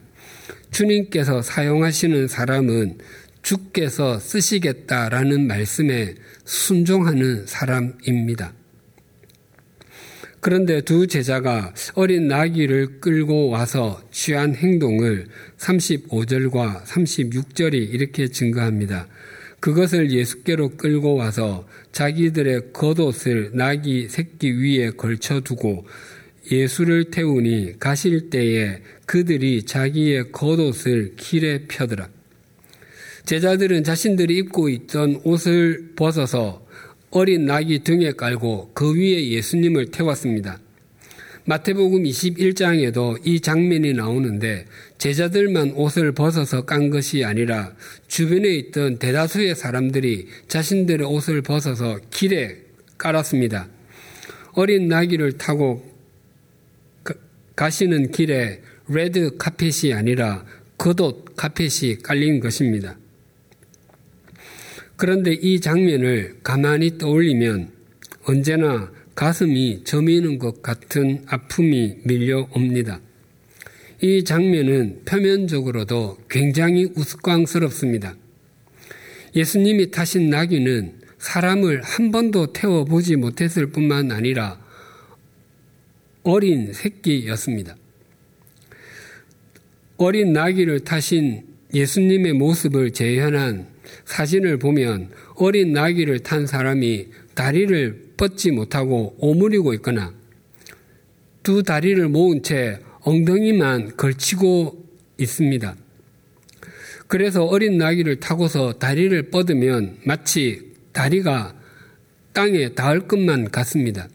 주님께서 0.71 1.41
사용하시는 1.41 2.27
사람은 2.27 2.97
주께서 3.43 4.19
쓰시겠다라는 4.19 5.47
말씀에 5.47 6.15
순종하는 6.45 7.45
사람입니다. 7.45 8.53
그런데 10.41 10.81
두 10.81 11.05
제자가 11.05 11.73
어린 11.93 12.27
나귀를 12.27 12.99
끌고 12.99 13.49
와서 13.49 14.01
취한 14.11 14.55
행동을 14.55 15.27
35절과 15.59 16.83
36절이 16.83 17.93
이렇게 17.93 18.27
증거합니다. 18.27 19.07
그것을 19.59 20.11
예수께로 20.11 20.69
끌고 20.77 21.13
와서 21.13 21.67
자기들의 21.91 22.73
겉옷을 22.73 23.51
나귀 23.53 24.07
새끼 24.09 24.51
위에 24.51 24.89
걸쳐두고 24.89 25.85
예수를 26.51 27.11
태우니 27.11 27.77
가실 27.79 28.31
때에 28.31 28.81
그들이 29.05 29.61
자기의 29.63 30.31
겉옷을 30.31 31.13
길에 31.17 31.65
펴더라. 31.67 32.09
제자들은 33.27 33.83
자신들이 33.83 34.37
입고 34.37 34.69
있던 34.69 35.21
옷을 35.23 35.93
벗어서 35.95 36.60
어린 37.11 37.45
낙이 37.45 37.79
등에 37.83 38.13
깔고 38.13 38.71
그 38.73 38.95
위에 38.95 39.29
예수님을 39.31 39.91
태웠습니다. 39.91 40.59
마태복음 41.45 42.03
21장에도 42.03 43.19
이 43.25 43.41
장면이 43.41 43.93
나오는데 43.93 44.65
제자들만 44.97 45.71
옷을 45.71 46.13
벗어서 46.13 46.65
깐 46.65 46.89
것이 46.89 47.25
아니라 47.25 47.73
주변에 48.07 48.47
있던 48.55 48.99
대다수의 48.99 49.55
사람들이 49.55 50.27
자신들의 50.47 51.05
옷을 51.05 51.41
벗어서 51.41 51.99
길에 52.11 52.57
깔았습니다. 52.97 53.67
어린 54.53 54.87
나귀를 54.87 55.33
타고 55.33 55.83
가시는 57.55 58.11
길에 58.11 58.61
레드 58.87 59.35
카펫이 59.37 59.93
아니라 59.93 60.45
겉옷 60.77 61.35
카펫이 61.35 61.97
깔린 62.03 62.39
것입니다. 62.39 62.97
그런데 65.01 65.33
이 65.33 65.59
장면을 65.59 66.35
가만히 66.43 66.99
떠올리면 66.99 67.71
언제나 68.25 68.91
가슴이 69.15 69.83
저미는 69.83 70.37
것 70.37 70.61
같은 70.61 71.23
아픔이 71.25 71.95
밀려옵니다. 72.03 73.01
이 74.03 74.23
장면은 74.23 75.01
표면적으로도 75.05 76.19
굉장히 76.29 76.91
우스꽝스럽습니다. 76.95 78.13
예수님이 79.35 79.89
타신 79.89 80.29
나귀는 80.29 80.99
사람을 81.17 81.81
한 81.81 82.11
번도 82.11 82.53
태워보지 82.53 83.15
못했을 83.15 83.71
뿐만 83.71 84.11
아니라 84.11 84.63
어린 86.21 86.73
새끼였습니다. 86.73 87.75
어린 89.97 90.31
나귀를 90.31 90.81
타신 90.81 91.41
예수님의 91.73 92.33
모습을 92.33 92.93
재현한 92.93 93.70
사진을 94.05 94.57
보면 94.59 95.09
어린 95.35 95.73
나귀를 95.73 96.19
탄 96.19 96.47
사람이 96.47 97.07
다리를 97.33 98.11
뻗지 98.17 98.51
못하고 98.51 99.15
오므리고 99.19 99.73
있거나 99.75 100.13
두 101.43 101.63
다리를 101.63 102.07
모은 102.07 102.43
채 102.43 102.79
엉덩이만 103.01 103.97
걸치고 103.97 104.85
있습니다. 105.17 105.75
그래서 107.07 107.43
어린 107.43 107.77
나귀를 107.77 108.19
타고서 108.19 108.73
다리를 108.73 109.29
뻗으면 109.31 109.97
마치 110.05 110.71
다리가 110.93 111.55
땅에 112.33 112.69
닿을 112.69 113.07
것만 113.07 113.49
같습니다. 113.51 114.07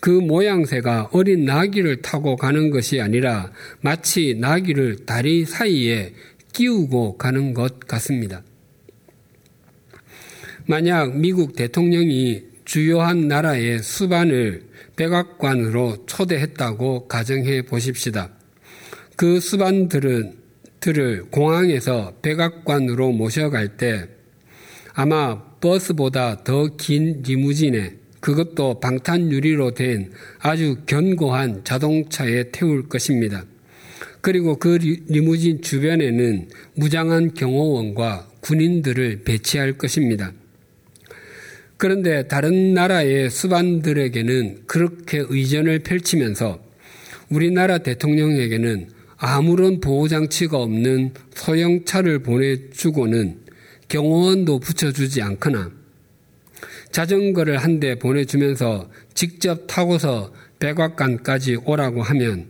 그 0.00 0.10
모양새가 0.10 1.10
어린 1.12 1.44
나귀를 1.44 2.02
타고 2.02 2.36
가는 2.36 2.70
것이 2.70 3.00
아니라 3.00 3.52
마치 3.80 4.34
나귀를 4.38 5.04
다리 5.06 5.44
사이에 5.44 6.14
끼우고 6.52 7.18
가는 7.18 7.52
것 7.52 7.80
같습니다. 7.80 8.42
만약 10.70 11.16
미국 11.16 11.56
대통령이 11.56 12.42
주요한 12.66 13.26
나라의 13.26 13.82
수반을 13.82 14.64
백악관으로 14.96 16.04
초대했다고 16.04 17.08
가정해 17.08 17.62
보십시다. 17.62 18.28
그 19.16 19.40
수반들은 19.40 20.34
들을 20.78 21.24
공항에서 21.30 22.12
백악관으로 22.20 23.12
모셔갈 23.12 23.78
때 23.78 24.08
아마 24.92 25.42
버스보다 25.58 26.44
더 26.44 26.68
긴 26.76 27.22
리무진에 27.26 27.94
그것도 28.20 28.80
방탄 28.80 29.32
유리로 29.32 29.70
된 29.70 30.12
아주 30.38 30.76
견고한 30.84 31.64
자동차에 31.64 32.50
태울 32.52 32.90
것입니다. 32.90 33.46
그리고 34.20 34.58
그 34.58 34.76
리무진 35.08 35.62
주변에는 35.62 36.50
무장한 36.74 37.32
경호원과 37.32 38.28
군인들을 38.40 39.22
배치할 39.24 39.78
것입니다. 39.78 40.32
그런데 41.78 42.26
다른 42.26 42.74
나라의 42.74 43.30
수반들에게는 43.30 44.64
그렇게 44.66 45.24
의전을 45.28 45.78
펼치면서 45.80 46.60
우리나라 47.30 47.78
대통령에게는 47.78 48.88
아무런 49.16 49.80
보호장치가 49.80 50.58
없는 50.58 51.12
소형차를 51.34 52.20
보내주고는 52.20 53.38
경호원도 53.88 54.58
붙여주지 54.58 55.22
않거나 55.22 55.70
자전거를 56.90 57.58
한 57.58 57.78
대 57.78 57.94
보내주면서 57.94 58.90
직접 59.14 59.66
타고서 59.68 60.32
백악관까지 60.58 61.58
오라고 61.64 62.02
하면 62.02 62.46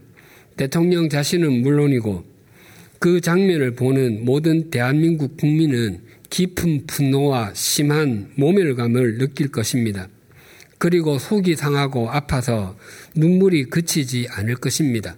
대통령 0.56 1.10
자신은 1.10 1.60
물론이고 1.60 2.24
그 2.98 3.20
장면을 3.20 3.74
보는 3.74 4.24
모든 4.24 4.70
대한민국 4.70 5.36
국민은 5.36 6.00
깊은 6.30 6.86
분노와 6.86 7.54
심한 7.54 8.30
모멸감을 8.36 9.18
느낄 9.18 9.48
것입니다. 9.48 10.08
그리고 10.78 11.18
속이 11.18 11.56
상하고 11.56 12.10
아파서 12.10 12.76
눈물이 13.16 13.64
그치지 13.64 14.28
않을 14.30 14.56
것입니다. 14.56 15.16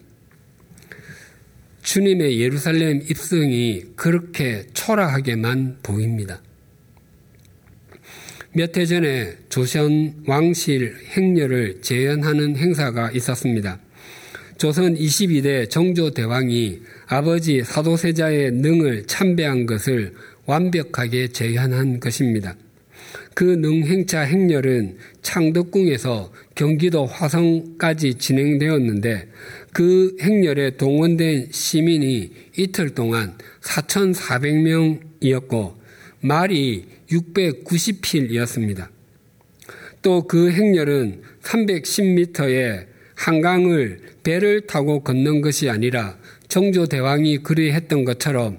주님의 1.83 2.40
예루살렘 2.40 3.01
입성이 3.03 3.83
그렇게 3.96 4.66
초라하게만 4.73 5.79
보입니다. 5.83 6.40
몇 8.53 8.77
해 8.77 8.85
전에 8.85 9.37
조선 9.49 10.14
왕실 10.27 10.96
행렬을 11.16 11.83
재현하는 11.83 12.57
행사가 12.57 13.12
있었습니다. 13.12 13.79
조선 14.59 14.94
22대 14.94 15.70
정조대왕이 15.70 16.81
아버지 17.07 17.62
사도세자의 17.62 18.51
능을 18.53 19.07
참배한 19.07 19.66
것을 19.66 20.14
완벽하게 20.50 21.28
재현한 21.28 22.00
것입니다. 22.00 22.56
그 23.34 23.44
능행차 23.44 24.22
행렬은 24.22 24.96
창덕궁에서 25.22 26.32
경기도 26.56 27.06
화성까지 27.06 28.14
진행되었는데 28.14 29.28
그 29.72 30.16
행렬에 30.20 30.76
동원된 30.76 31.50
시민이 31.52 32.32
이틀 32.58 32.90
동안 32.90 33.38
4,400명이었고 33.62 35.74
말이 36.20 36.86
690필이었습니다. 37.10 38.88
또 40.02 40.26
그 40.26 40.50
행렬은 40.50 41.22
310m의 41.42 42.86
한강을 43.14 44.00
배를 44.24 44.62
타고 44.62 45.04
걷는 45.04 45.42
것이 45.42 45.70
아니라 45.70 46.18
정조대왕이 46.48 47.38
그리 47.38 47.70
했던 47.70 48.04
것처럼 48.04 48.58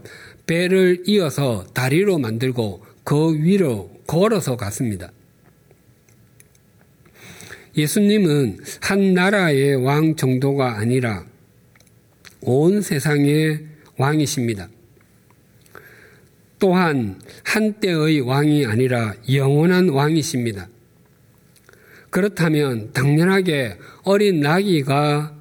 배를 0.51 1.03
이어서 1.07 1.63
다리로 1.73 2.17
만들고 2.17 2.85
그 3.05 3.41
위로 3.41 3.89
걸어서 4.05 4.57
갔습니다. 4.57 5.09
예수님은 7.77 8.57
한 8.81 9.13
나라의 9.13 9.77
왕 9.77 10.17
정도가 10.17 10.77
아니라 10.77 11.25
온 12.41 12.81
세상의 12.81 13.65
왕이십니다. 13.95 14.67
또한 16.59 17.21
한때의 17.45 18.19
왕이 18.19 18.65
아니라 18.65 19.13
영원한 19.31 19.87
왕이십니다. 19.87 20.67
그렇다면 22.09 22.91
당연하게 22.91 23.77
어린 24.03 24.41
나귀가 24.41 25.33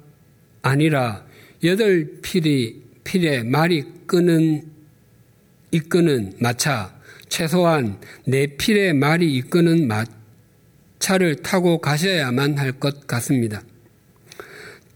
아니라 0.61 1.25
여덟 1.65 2.21
필이 2.21 2.81
필에 3.03 3.43
말이 3.43 3.83
끄는 4.07 4.70
이끄는 5.71 6.33
마차 6.39 6.93
최소한 7.29 7.97
네 8.25 8.45
필의 8.57 8.93
말이 8.93 9.33
이끄는 9.35 9.87
마차를 9.87 11.37
타고 11.37 11.79
가셔야만 11.79 12.57
할 12.57 12.73
것 12.73 13.07
같습니다. 13.07 13.61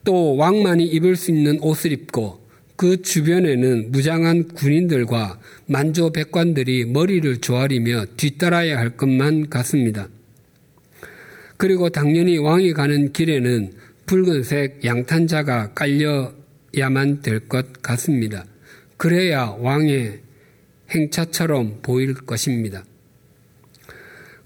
또 0.04 0.36
왕만이 0.36 0.86
입을 0.86 1.16
수 1.16 1.32
있는 1.32 1.60
옷을 1.62 1.92
입고 1.92 2.46
그 2.76 3.02
주변에는 3.02 3.92
무장한 3.92 4.50
군인들과 4.50 5.40
만조 5.68 6.12
백관들이 6.12 6.86
머리를 6.86 7.38
조아리며 7.38 8.06
뒤따라야 8.18 8.78
할 8.78 8.98
것만 8.98 9.50
같습니다. 9.50 10.10
그리고 11.58 11.90
당연히 11.90 12.38
왕이 12.38 12.74
가는 12.74 13.14
길에는 13.14 13.72
붉은색 14.06 14.84
양탄자가 14.84 15.74
깔려야만 15.74 17.22
될 17.22 17.40
것 17.48 17.82
같습니다. 17.82 18.46
그래야 18.98 19.56
왕의 19.60 20.20
행차처럼 20.92 21.80
보일 21.82 22.14
것입니다. 22.14 22.84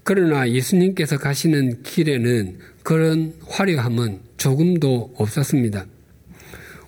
그러나 0.02 0.50
예수님께서 0.50 1.18
가시는 1.18 1.82
길에는 1.82 2.58
그런 2.82 3.34
화려함은 3.46 4.20
조금도 4.36 5.14
없었습니다. 5.16 5.86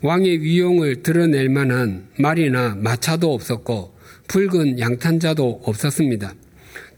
왕의 0.03 0.41
위용을 0.41 1.03
드러낼 1.03 1.49
만한 1.49 2.09
말이나 2.19 2.75
마차도 2.75 3.33
없었고 3.33 3.95
붉은 4.27 4.81
양탄자도 4.81 5.63
없었습니다. 5.65 6.35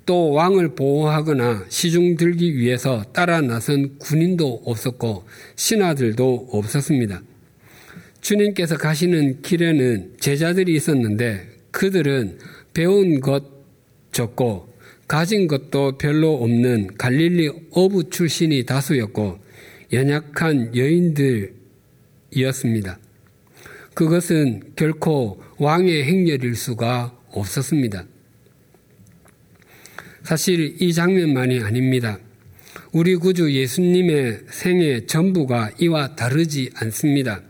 또 0.07 0.31
왕을 0.31 0.75
보호하거나 0.75 1.67
시중 1.69 2.17
들기 2.17 2.57
위해서 2.57 3.05
따라 3.13 3.41
나선 3.41 3.99
군인도 3.99 4.63
없었고 4.65 5.25
신하들도 5.57 6.49
없었습니다. 6.53 7.23
주님께서 8.21 8.77
가시는 8.79 9.43
길에는 9.43 10.15
제자들이 10.21 10.75
있었는데 10.75 11.54
그들은 11.75 12.39
배운 12.73 13.21
것 13.21 13.45
적고 14.13 14.73
가진 15.09 15.49
것도 15.49 15.99
별로 15.99 16.35
없는 16.35 16.97
갈릴리 16.97 17.51
어부 17.73 18.11
출신이 18.11 18.65
다수였고 18.65 19.41
연약한 19.93 20.77
여인들이었습니다. 20.77 23.01
그것은 23.93 24.63
결코 24.77 25.43
왕의 25.59 26.05
행렬일 26.05 26.55
수가 26.55 27.19
없었습니다. 27.31 28.07
사실 30.23 30.81
이 30.81 30.93
장면만이 30.93 31.59
아닙니다. 31.61 32.21
우리 32.93 33.17
구주 33.17 33.53
예수님의 33.53 34.43
생애 34.49 35.07
전부가 35.07 35.73
이와 35.81 36.15
다르지 36.15 36.71
않습니다. 36.77 37.43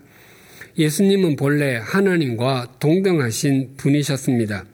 예수님은 0.77 1.37
본래 1.37 1.77
하나님과 1.77 2.79
동등하신 2.81 3.75
분이셨습니다. 3.77 4.65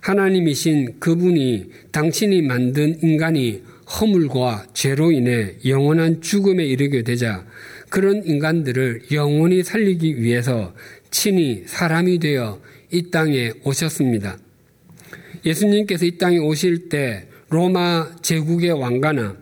하나님이신 0.00 1.00
그분이 1.00 1.70
당신이 1.92 2.42
만든 2.42 2.96
인간이 3.02 3.62
허물과 4.00 4.66
죄로 4.72 5.10
인해 5.10 5.56
영원한 5.66 6.20
죽음에 6.20 6.64
이르게 6.64 7.02
되자 7.02 7.44
그런 7.88 8.24
인간들을 8.24 9.02
영원히 9.12 9.64
살리기 9.64 10.22
위해서 10.22 10.72
친히 11.10 11.64
사람이 11.66 12.20
되어 12.20 12.60
이 12.92 13.10
땅에 13.10 13.50
오셨습니다. 13.64 14.38
예수님께서 15.44 16.06
이 16.06 16.16
땅에 16.18 16.38
오실 16.38 16.88
때 16.88 17.26
로마 17.48 18.08
제국의 18.22 18.70
왕가나 18.70 19.36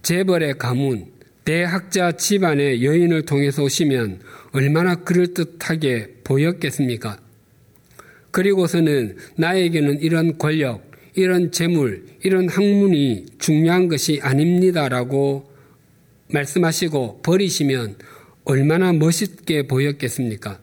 재벌의 0.00 0.56
가문, 0.56 1.06
대학자 1.48 2.12
집안의 2.12 2.84
여인을 2.84 3.22
통해서 3.22 3.62
오시면 3.62 4.20
얼마나 4.52 4.96
그럴듯하게 4.96 6.16
보였겠습니까? 6.22 7.18
그리고서는 8.32 9.16
나에게는 9.36 10.02
이런 10.02 10.36
권력, 10.36 10.92
이런 11.14 11.50
재물, 11.50 12.04
이런 12.22 12.50
학문이 12.50 13.24
중요한 13.38 13.88
것이 13.88 14.20
아닙니다라고 14.22 15.50
말씀하시고 16.30 17.22
버리시면 17.22 17.96
얼마나 18.44 18.92
멋있게 18.92 19.68
보였겠습니까? 19.68 20.60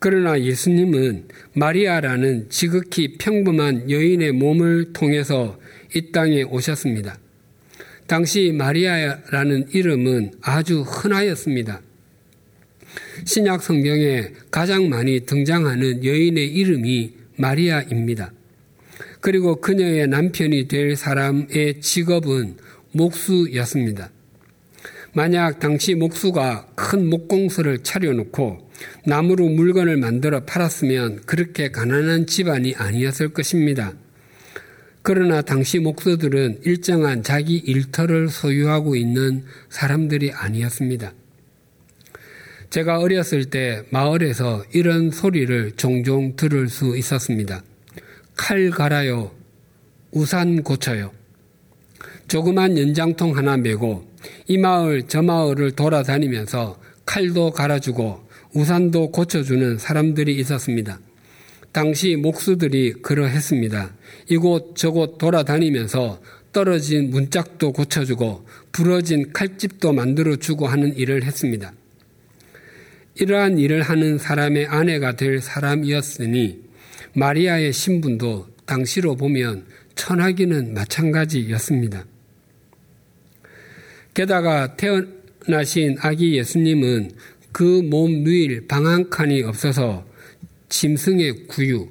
그러나 0.00 0.40
예수님은 0.40 1.28
마리아라는 1.52 2.50
지극히 2.50 3.16
평범한 3.16 3.92
여인의 3.92 4.32
몸을 4.32 4.92
통해서 4.92 5.60
이 5.94 6.10
땅에 6.10 6.42
오셨습니다. 6.42 7.20
당시 8.06 8.52
마리아라는 8.52 9.68
이름은 9.72 10.32
아주 10.42 10.82
흔하였습니다. 10.82 11.80
신약 13.24 13.62
성경에 13.62 14.30
가장 14.50 14.88
많이 14.88 15.20
등장하는 15.20 16.04
여인의 16.04 16.46
이름이 16.48 17.14
마리아입니다. 17.36 18.32
그리고 19.20 19.60
그녀의 19.60 20.06
남편이 20.08 20.68
될 20.68 20.96
사람의 20.96 21.80
직업은 21.80 22.56
목수였습니다. 22.92 24.10
만약 25.14 25.60
당시 25.60 25.94
목수가 25.94 26.68
큰 26.74 27.08
목공소를 27.08 27.82
차려놓고 27.82 28.70
나무로 29.06 29.48
물건을 29.48 29.96
만들어 29.96 30.44
팔았으면 30.44 31.22
그렇게 31.24 31.70
가난한 31.70 32.26
집안이 32.26 32.74
아니었을 32.74 33.30
것입니다. 33.30 33.94
그러나 35.06 35.42
당시 35.42 35.80
목수들은 35.80 36.60
일정한 36.64 37.22
자기 37.22 37.58
일터를 37.58 38.30
소유하고 38.30 38.96
있는 38.96 39.44
사람들이 39.68 40.32
아니었습니다. 40.32 41.12
제가 42.70 43.00
어렸을 43.00 43.44
때 43.44 43.82
마을에서 43.90 44.64
이런 44.72 45.10
소리를 45.10 45.72
종종 45.76 46.36
들을 46.36 46.70
수 46.70 46.96
있었습니다. 46.96 47.62
칼 48.34 48.70
갈아요. 48.70 49.30
우산 50.10 50.62
고쳐요. 50.62 51.12
조그만 52.26 52.78
연장통 52.78 53.36
하나 53.36 53.58
메고 53.58 54.08
이 54.48 54.56
마을 54.56 55.02
저 55.06 55.20
마을을 55.20 55.72
돌아다니면서 55.72 56.80
칼도 57.04 57.50
갈아주고 57.50 58.26
우산도 58.54 59.10
고쳐주는 59.10 59.76
사람들이 59.76 60.34
있었습니다. 60.36 60.98
당시 61.74 62.14
목수들이 62.14 62.92
그러했습니다. 63.02 63.96
이곳 64.28 64.76
저곳 64.76 65.18
돌아다니면서 65.18 66.22
떨어진 66.52 67.10
문짝도 67.10 67.72
고쳐주고 67.72 68.46
부러진 68.70 69.32
칼집도 69.32 69.92
만들어주고 69.92 70.68
하는 70.68 70.96
일을 70.96 71.24
했습니다. 71.24 71.72
이러한 73.16 73.58
일을 73.58 73.82
하는 73.82 74.18
사람의 74.18 74.66
아내가 74.66 75.16
될 75.16 75.40
사람이었으니 75.40 76.62
마리아의 77.14 77.72
신분도 77.72 78.50
당시로 78.66 79.16
보면 79.16 79.66
천하기는 79.96 80.74
마찬가지였습니다. 80.74 82.04
게다가 84.14 84.76
태어나신 84.76 85.96
아기 85.98 86.36
예수님은 86.38 87.10
그 87.50 87.82
몸 87.82 88.22
누일 88.22 88.68
방한 88.68 89.10
칸이 89.10 89.42
없어서 89.42 90.06
짐승의 90.68 91.46
구유, 91.46 91.88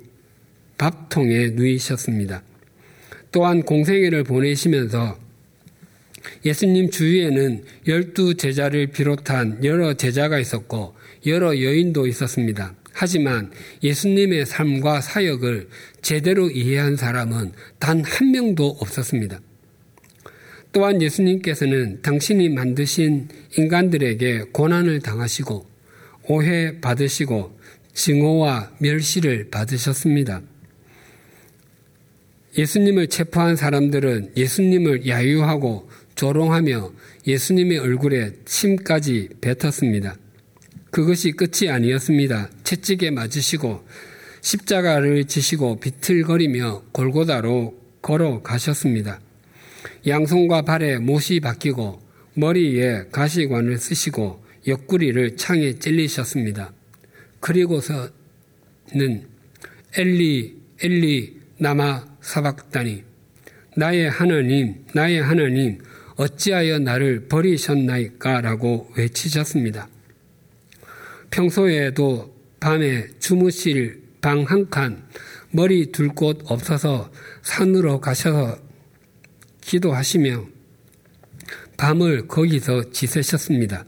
밥통에 0.78 1.50
누이셨습니다. 1.52 2.44
또한 3.32 3.64
공생애를 3.64 4.24
보내시면서 4.24 5.18
예수님 6.46 6.90
주위에는 6.90 7.64
열두 7.88 8.36
제자를 8.36 8.88
비롯한 8.88 9.64
여러 9.64 9.94
제자가 9.94 10.40
있었고 10.40 10.96
여러 11.26 11.60
여인도 11.60 12.08
있었습니다. 12.08 12.76
하지만 12.94 13.52
예수님의 13.82 14.46
삶과 14.46 15.02
사역을 15.02 15.68
제대로 16.02 16.50
이해한 16.50 16.96
사람은 16.96 17.52
단 17.80 18.04
한 18.04 18.32
명도 18.32 18.78
없었습니다. 18.80 19.40
또한 20.72 21.02
예수님께서는 21.02 22.02
당신이 22.02 22.50
만드신 22.50 23.30
인간들에게 23.58 24.46
고난을 24.52 25.02
당하시고 25.02 25.66
오해 26.30 26.80
받으시고 26.82 27.60
증오와 27.94 28.72
멸시를 28.80 29.50
받으셨습니다. 29.50 30.42
예수님을 32.58 33.08
체포한 33.08 33.56
사람들은 33.56 34.34
예수님을 34.38 35.08
야유하고 35.08 35.90
조롱하며 36.16 36.92
예수님의 37.26 37.80
얼굴에 37.80 38.34
침까지 38.46 39.30
뱉었습니다. 39.42 40.16
그것이 40.92 41.32
끝이 41.32 41.72
아니었습니다. 41.72 42.50
채찍에 42.64 43.10
맞으시고 43.10 43.84
십자가를 44.42 45.26
지시고 45.26 45.80
비틀거리며 45.80 46.84
골고다로 46.92 47.76
걸어가셨습니다. 48.04 49.20
양손과 50.06 50.64
발에 50.64 51.00
못이 51.00 51.40
박히고 51.40 52.02
머리에 52.36 53.06
가시관을 53.12 53.78
쓰시고 53.78 54.44
옆구리를 54.68 55.38
창에 55.38 55.80
찔리셨습니다. 55.80 56.74
그리고서는 57.44 58.14
엘리 59.98 60.56
엘리 60.82 61.42
나마 61.58 62.06
사박다니 62.22 63.04
나의 63.76 64.10
하나님 64.10 64.86
나의 64.94 65.22
하나님 65.22 65.78
어찌하여 66.16 66.80
나를 66.80 67.28
버리셨나이까라고 67.28 68.92
외치셨습니다. 68.96 69.90
평소에도 71.32 72.34
밤에 72.62 73.08
주무실 73.20 74.02
방 74.22 74.46
한 74.46 74.70
칸, 74.70 75.04
머리 75.52 75.92
둘 75.92 76.16
곳 76.16 76.40
없어서 76.46 77.12
산으로 77.42 78.00
가셔서 78.00 78.58
기도하시며 79.60 80.48
밤을 81.76 82.30
거기서 82.30 82.92
지새셨습니다. 82.92 83.86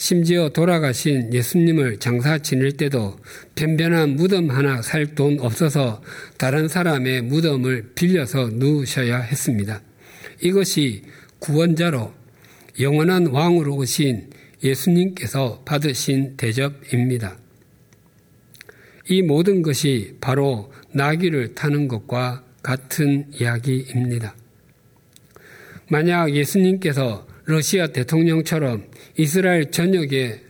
심지어 0.00 0.48
돌아가신 0.48 1.34
예수님을 1.34 1.98
장사 1.98 2.38
지낼 2.38 2.72
때도 2.72 3.18
변변한 3.54 4.16
무덤 4.16 4.48
하나 4.48 4.80
살 4.80 5.14
돈 5.14 5.38
없어서 5.40 6.02
다른 6.38 6.68
사람의 6.68 7.20
무덤을 7.24 7.92
빌려서 7.94 8.48
누우셔야 8.54 9.18
했습니다. 9.18 9.82
이것이 10.40 11.02
구원자로 11.38 12.14
영원한 12.80 13.26
왕으로 13.26 13.76
오신 13.76 14.30
예수님께서 14.64 15.64
받으신 15.66 16.38
대접입니다. 16.38 17.36
이 19.10 19.20
모든 19.20 19.60
것이 19.60 20.16
바로 20.18 20.72
나귀를 20.94 21.54
타는 21.54 21.88
것과 21.88 22.42
같은 22.62 23.26
이야기입니다. 23.38 24.34
만약 25.90 26.34
예수님께서 26.34 27.28
러시아 27.50 27.88
대통령처럼 27.88 28.84
이스라엘 29.16 29.72
전역에 29.72 30.40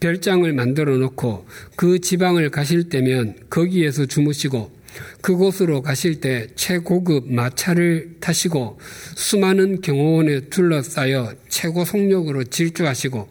별장을 0.00 0.50
만들어 0.54 0.96
놓고 0.96 1.46
그 1.76 2.00
지방을 2.00 2.50
가실 2.50 2.88
때면 2.88 3.36
거기에서 3.50 4.06
주무시고 4.06 4.72
그곳으로 5.20 5.82
가실 5.82 6.20
때 6.20 6.48
최고급 6.54 7.30
마차를 7.30 8.16
타시고 8.20 8.80
수많은 9.14 9.82
경호원에 9.82 10.48
둘러싸여 10.48 11.34
최고 11.48 11.84
속력으로 11.84 12.44
질주하시고 12.44 13.28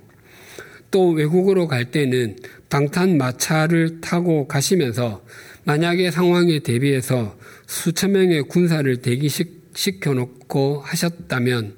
또 0.91 1.09
외국으로 1.09 1.67
갈 1.67 1.85
때는 1.85 2.37
방탄 2.69 3.17
마차를 3.17 4.01
타고 4.01 4.47
가시면서 4.47 5.23
만약의 5.63 6.11
상황에 6.11 6.59
대비해서 6.59 7.35
수천 7.65 8.11
명의 8.11 8.43
군사를 8.43 8.95
대기시켜 8.97 10.13
놓고 10.13 10.81
하셨다면 10.85 11.75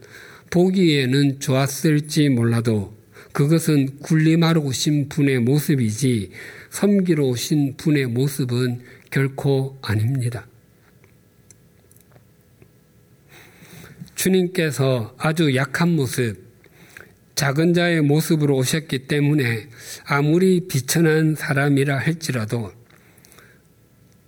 보기에는 0.53 1.39
좋았을지 1.39 2.29
몰라도 2.29 2.95
그것은 3.31 3.97
군림하러 4.01 4.61
오신 4.61 5.09
분의 5.09 5.39
모습이지 5.39 6.29
섬기러 6.69 7.25
오신 7.25 7.77
분의 7.77 8.05
모습은 8.05 8.81
결코 9.09 9.79
아닙니다. 9.81 10.45
주님께서 14.13 15.15
아주 15.17 15.55
약한 15.55 15.95
모습, 15.95 16.37
작은 17.33 17.73
자의 17.73 18.01
모습으로 18.01 18.55
오셨기 18.57 19.07
때문에 19.07 19.69
아무리 20.05 20.67
비천한 20.67 21.33
사람이라 21.33 21.97
할지라도 21.97 22.71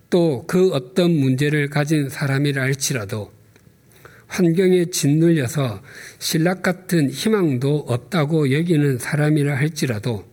또 0.09 0.43
그 0.47 0.71
어떤 0.71 1.11
문제를 1.11 1.69
가진 1.69 2.09
사람이라 2.09 2.63
할지라도 2.63 3.35
환경에 4.36 4.86
짓눌려서 4.86 5.82
신락 6.19 6.62
같은 6.62 7.10
희망도 7.10 7.86
없다고 7.88 8.52
여기는 8.52 8.98
사람이라 8.98 9.56
할지라도 9.56 10.26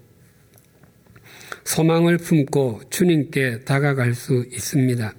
소망을 1.62 2.18
품고 2.18 2.82
주님께 2.90 3.60
다가갈 3.60 4.14
수 4.14 4.44
있습니다. 4.50 5.14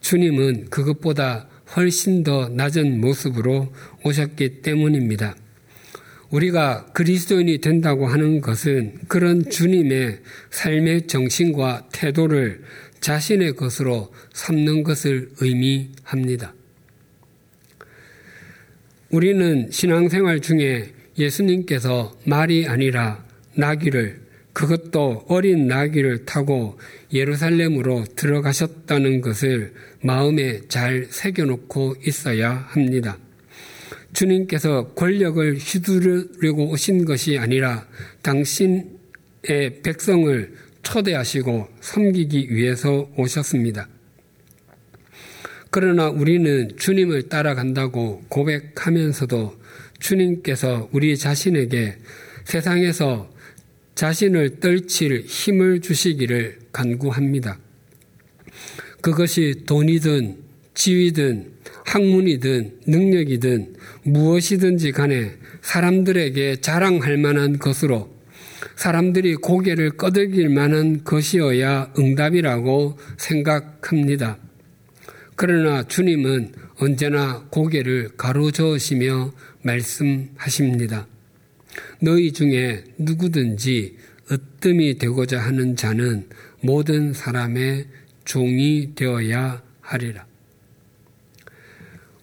주님은 0.00 0.70
그것보다 0.70 1.50
훨씬 1.76 2.22
더 2.24 2.48
낮은 2.48 3.02
모습으로 3.02 3.70
오셨기 4.02 4.62
때문입니다. 4.62 5.36
우리가 6.30 6.86
그리스도인이 6.94 7.58
된다고 7.58 8.06
하는 8.06 8.40
것은 8.40 8.94
그런 9.08 9.50
주님의 9.50 10.20
삶의 10.50 11.06
정신과 11.06 11.90
태도를 11.92 12.62
자신의 13.00 13.56
것으로 13.56 14.10
삼는 14.32 14.84
것을 14.84 15.32
의미합니다. 15.40 16.55
우리는 19.16 19.70
신앙생활 19.70 20.40
중에 20.40 20.92
예수님께서 21.18 22.14
말이 22.24 22.66
아니라 22.66 23.24
나귀를 23.54 24.20
그것도 24.52 25.24
어린 25.28 25.68
나귀를 25.68 26.26
타고 26.26 26.78
예루살렘으로 27.10 28.04
들어가셨다는 28.14 29.22
것을 29.22 29.72
마음에 30.02 30.60
잘 30.68 31.06
새겨놓고 31.08 31.94
있어야 32.06 32.66
합니다. 32.68 33.16
주님께서 34.12 34.88
권력을 34.88 35.56
휘두르려고 35.56 36.68
오신 36.72 37.06
것이 37.06 37.38
아니라 37.38 37.86
당신의 38.20 39.80
백성을 39.82 40.54
초대하시고 40.82 41.68
섬기기 41.80 42.54
위해서 42.54 43.10
오셨습니다. 43.16 43.88
그러나 45.70 46.08
우리는 46.08 46.70
주님을 46.76 47.28
따라간다고 47.28 48.24
고백하면서도 48.28 49.56
주님께서 49.98 50.88
우리 50.92 51.16
자신에게 51.16 51.96
세상에서 52.44 53.30
자신을 53.94 54.60
떨칠 54.60 55.22
힘을 55.26 55.80
주시기를 55.80 56.58
간구합니다. 56.72 57.58
그것이 59.00 59.62
돈이든 59.66 60.36
지위든 60.74 61.52
학문이든 61.86 62.80
능력이든 62.86 63.74
무엇이든지 64.04 64.92
간에 64.92 65.32
사람들에게 65.62 66.60
자랑할 66.60 67.16
만한 67.16 67.58
것으로 67.58 68.14
사람들이 68.76 69.36
고개를 69.36 69.90
끄덕일 69.92 70.50
만한 70.50 71.02
것이어야 71.04 71.92
응답이라고 71.98 72.98
생각합니다. 73.16 74.38
그러나 75.36 75.82
주님은 75.82 76.52
언제나 76.78 77.44
고개를 77.50 78.16
가로저으시며 78.16 79.32
말씀하십니다. 79.62 81.06
너희 82.00 82.32
중에 82.32 82.84
누구든지 82.96 83.98
으뜸이 84.32 84.96
되고자 84.96 85.38
하는 85.38 85.76
자는 85.76 86.26
모든 86.62 87.12
사람의 87.12 87.86
종이 88.24 88.94
되어야 88.94 89.62
하리라. 89.82 90.26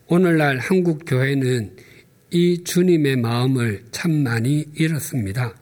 오늘날 0.08 0.58
한국 0.58 1.04
교회는 1.06 1.76
이 2.32 2.64
주님의 2.64 3.18
마음을 3.18 3.84
참 3.92 4.24
많이 4.24 4.66
잃었습니다. 4.74 5.54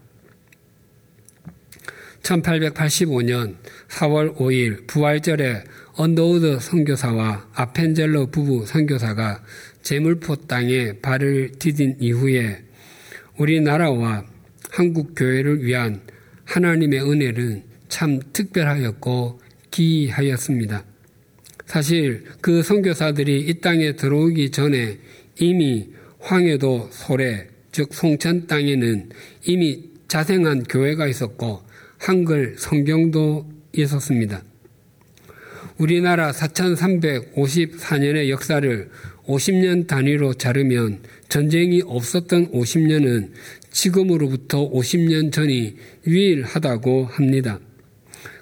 1885년 2.24 3.56
4월 3.90 4.36
5일 4.36 4.88
부활절에 4.88 5.64
언더우드 5.94 6.60
선교사와 6.60 7.50
아펜젤러 7.54 8.28
부부 8.28 8.66
선교사가 8.66 9.44
제물포 9.82 10.36
땅에 10.48 10.94
발을 11.02 11.54
디딘 11.60 11.98
이후에 12.00 12.64
우리나라와 13.38 14.26
한국 14.70 15.14
교회를 15.16 15.64
위한 15.64 16.02
하나님의 16.46 17.02
은혜는 17.02 17.64
참 17.90 18.20
특별하였고 18.32 19.42
기이하였습니다. 19.72 20.86
사실 21.66 22.26
그 22.42 22.64
선교사들이 22.64 23.48
이 23.48 23.60
땅에 23.60 23.96
들어오기 23.96 24.52
전에 24.52 24.98
이미 25.40 25.90
황해도 26.20 26.90
소래 26.92 27.48
즉 27.72 27.94
송천 27.94 28.48
땅에는 28.48 29.10
이미 29.46 29.90
자생한 30.08 30.64
교회가 30.64 31.08
있었고 31.08 31.62
한글 32.02 32.56
성경도 32.58 33.48
있었습니다. 33.74 34.42
우리나라 35.78 36.32
4354년의 36.32 38.30
역사를 38.30 38.90
50년 39.28 39.86
단위로 39.86 40.34
자르면 40.34 41.04
전쟁이 41.30 41.84
없었던 41.86 42.54
50년은 42.54 43.30
지금으로부터 43.70 44.68
50년 44.72 45.32
전이 45.32 45.76
유일하다고 46.08 47.06
합니다. 47.06 47.60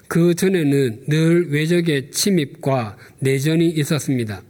그 0.08 0.34
전에는 0.34 1.04
늘 1.08 1.50
외적의 1.50 2.12
침입과 2.12 2.96
내전이 3.18 3.68
있었습니다. 3.68 4.42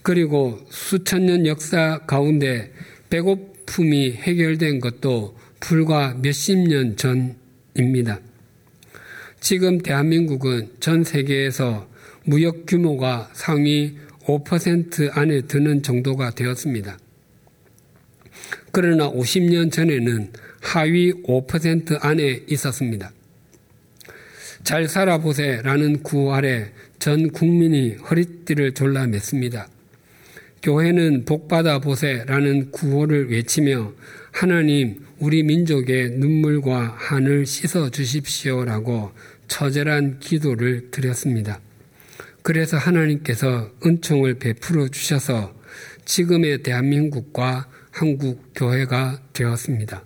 그리고 0.00 0.58
수천 0.70 1.26
년 1.26 1.46
역사 1.46 2.06
가운데 2.06 2.72
배고픔이 3.10 4.12
해결된 4.12 4.80
것도 4.80 5.36
불과 5.60 6.14
몇십 6.22 6.58
년 6.58 6.96
전입니다. 6.96 8.20
지금 9.40 9.78
대한민국은 9.78 10.70
전 10.80 11.02
세계에서 11.02 11.88
무역 12.24 12.66
규모가 12.66 13.30
상위 13.32 13.96
5% 14.24 15.16
안에 15.16 15.42
드는 15.42 15.82
정도가 15.82 16.30
되었습니다. 16.30 16.98
그러나 18.70 19.10
50년 19.10 19.72
전에는 19.72 20.32
하위 20.60 21.12
5% 21.22 22.04
안에 22.04 22.42
있었습니다. 22.48 23.10
잘 24.62 24.86
살아보세라는 24.86 26.02
구호 26.02 26.34
아래 26.34 26.70
전 26.98 27.30
국민이 27.30 27.94
허리띠를 27.94 28.74
졸라 28.74 29.06
맸습니다. 29.06 29.66
교회는 30.62 31.24
복받아 31.24 31.78
보세라는 31.78 32.70
구호를 32.70 33.30
외치며 33.30 33.92
하나님 34.30 35.04
우리 35.18 35.42
민족의 35.42 36.10
눈물과 36.18 36.96
한을 36.98 37.46
씻어 37.46 37.90
주십시오라고 37.90 39.12
처절한 39.48 40.18
기도를 40.20 40.90
드렸습니다. 40.90 41.60
그래서 42.42 42.76
하나님께서 42.76 43.70
은총을 43.84 44.34
베풀어 44.34 44.88
주셔서 44.88 45.54
지금의 46.04 46.62
대한민국과 46.62 47.68
한국 47.90 48.52
교회가 48.54 49.20
되었습니다. 49.32 50.04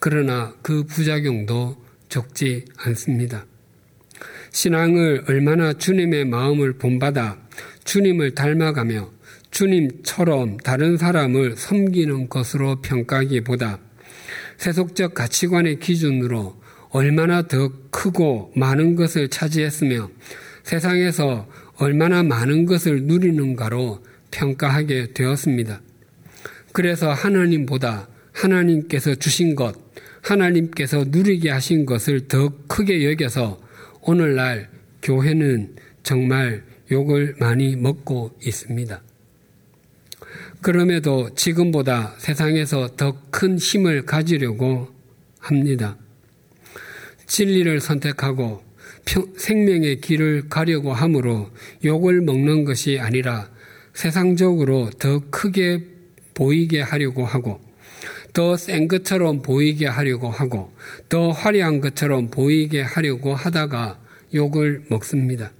그러나 0.00 0.54
그 0.62 0.84
부작용도 0.84 1.76
적지 2.08 2.64
않습니다. 2.76 3.46
신앙을 4.52 5.24
얼마나 5.28 5.72
주님의 5.72 6.24
마음을 6.24 6.74
본받아 6.74 7.47
주님을 7.88 8.34
닮아가며 8.34 9.10
주님처럼 9.50 10.58
다른 10.58 10.98
사람을 10.98 11.56
섬기는 11.56 12.28
것으로 12.28 12.82
평가하기보다 12.82 13.78
세속적 14.58 15.14
가치관의 15.14 15.80
기준으로 15.80 16.60
얼마나 16.90 17.48
더 17.48 17.72
크고 17.90 18.52
많은 18.54 18.94
것을 18.94 19.28
차지했으며 19.28 20.10
세상에서 20.64 21.48
얼마나 21.78 22.22
많은 22.22 22.66
것을 22.66 23.04
누리는가로 23.04 24.04
평가하게 24.32 25.14
되었습니다. 25.14 25.80
그래서 26.74 27.10
하나님보다 27.10 28.08
하나님께서 28.32 29.14
주신 29.14 29.54
것, 29.54 29.74
하나님께서 30.20 31.06
누리게 31.08 31.48
하신 31.48 31.86
것을 31.86 32.28
더 32.28 32.52
크게 32.66 33.10
여겨서 33.10 33.58
오늘날 34.02 34.68
교회는 35.00 35.76
정말 36.02 36.67
욕을 36.90 37.36
많이 37.38 37.76
먹고 37.76 38.36
있습니다. 38.42 39.02
그럼에도 40.60 41.34
지금보다 41.34 42.14
세상에서 42.18 42.96
더 42.96 43.16
큰 43.30 43.56
힘을 43.56 44.04
가지려고 44.04 44.88
합니다. 45.38 45.96
진리를 47.26 47.80
선택하고 47.80 48.62
생명의 49.36 50.00
길을 50.00 50.48
가려고 50.48 50.92
함으로 50.92 51.50
욕을 51.84 52.20
먹는 52.20 52.64
것이 52.64 52.98
아니라 52.98 53.48
세상적으로 53.94 54.90
더 54.98 55.20
크게 55.30 55.84
보이게 56.34 56.80
하려고 56.80 57.24
하고 57.24 57.60
더 58.32 58.56
센 58.56 58.88
것처럼 58.88 59.42
보이게 59.42 59.86
하려고 59.86 60.28
하고 60.30 60.72
더 61.08 61.30
화려한 61.30 61.80
것처럼 61.80 62.30
보이게 62.30 62.82
하려고 62.82 63.34
하다가 63.34 64.00
욕을 64.34 64.84
먹습니다. 64.88 65.52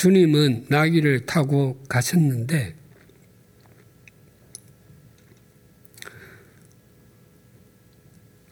주님은 0.00 0.64
나귀를 0.68 1.26
타고 1.26 1.78
가셨는데 1.86 2.74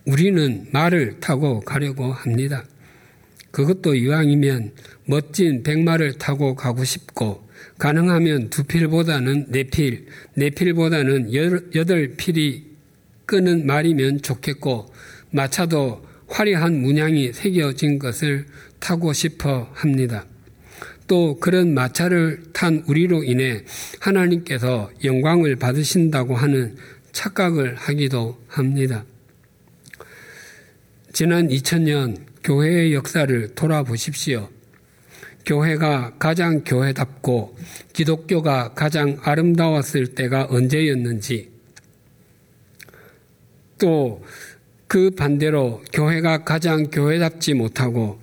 우리는 0.04 0.66
말을 0.70 1.20
타고 1.20 1.60
가려고 1.60 2.12
합니다. 2.12 2.66
그것도 3.50 3.94
이왕이면 3.94 4.72
멋진 5.06 5.62
백마를 5.62 6.18
타고 6.18 6.54
가고 6.54 6.84
싶고 6.84 7.48
가능하면 7.78 8.50
두 8.50 8.64
필보다는 8.64 9.46
네 9.48 9.64
필, 9.64 10.04
네 10.34 10.50
필보다는 10.50 11.32
여덟 11.74 12.14
필이 12.14 12.76
끄는 13.24 13.64
말이면 13.64 14.20
좋겠고 14.20 14.92
마차도 15.30 16.04
화려한 16.26 16.82
문양이 16.82 17.32
새겨진 17.32 17.98
것을 17.98 18.44
타고 18.80 19.14
싶어 19.14 19.70
합니다. 19.72 20.26
또 21.08 21.40
그런 21.40 21.74
마차를 21.74 22.44
탄 22.52 22.84
우리로 22.86 23.24
인해 23.24 23.64
하나님께서 23.98 24.90
영광을 25.02 25.56
받으신다고 25.56 26.36
하는 26.36 26.76
착각을 27.12 27.74
하기도 27.74 28.38
합니다. 28.46 29.04
지난 31.12 31.48
2000년 31.48 32.18
교회의 32.44 32.94
역사를 32.94 33.54
돌아보십시오. 33.54 34.48
교회가 35.44 36.14
가장 36.18 36.62
교회답고 36.62 37.56
기독교가 37.92 38.74
가장 38.74 39.18
아름다웠을 39.22 40.14
때가 40.14 40.46
언제였는지 40.50 41.50
또 43.78 44.22
그 44.88 45.10
반대로 45.10 45.82
교회가 45.92 46.44
가장 46.44 46.84
교회답지 46.90 47.52
못하고 47.52 48.18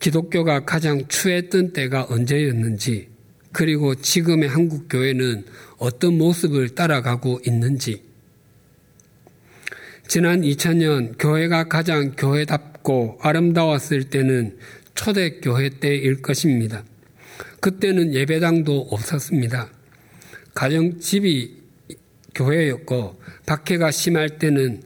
기독교가 0.00 0.64
가장 0.64 1.06
추했던 1.08 1.72
때가 1.72 2.06
언제였는지 2.08 3.08
그리고 3.52 3.94
지금의 3.94 4.48
한국 4.48 4.88
교회는 4.88 5.44
어떤 5.78 6.16
모습을 6.18 6.70
따라가고 6.70 7.40
있는지 7.46 8.02
지난 10.06 10.40
2000년 10.42 11.16
교회가 11.18 11.64
가장 11.64 12.12
교회답고 12.16 13.18
아름다웠을 13.20 14.04
때는 14.04 14.56
초대교회 14.94 15.80
때일 15.80 16.22
것입니다. 16.22 16.82
그때는 17.60 18.14
예배당도 18.14 18.88
없었습니다. 18.90 19.68
가정집이 20.54 21.58
교회였고 22.34 23.20
박해가 23.46 23.90
심할 23.90 24.38
때는 24.38 24.82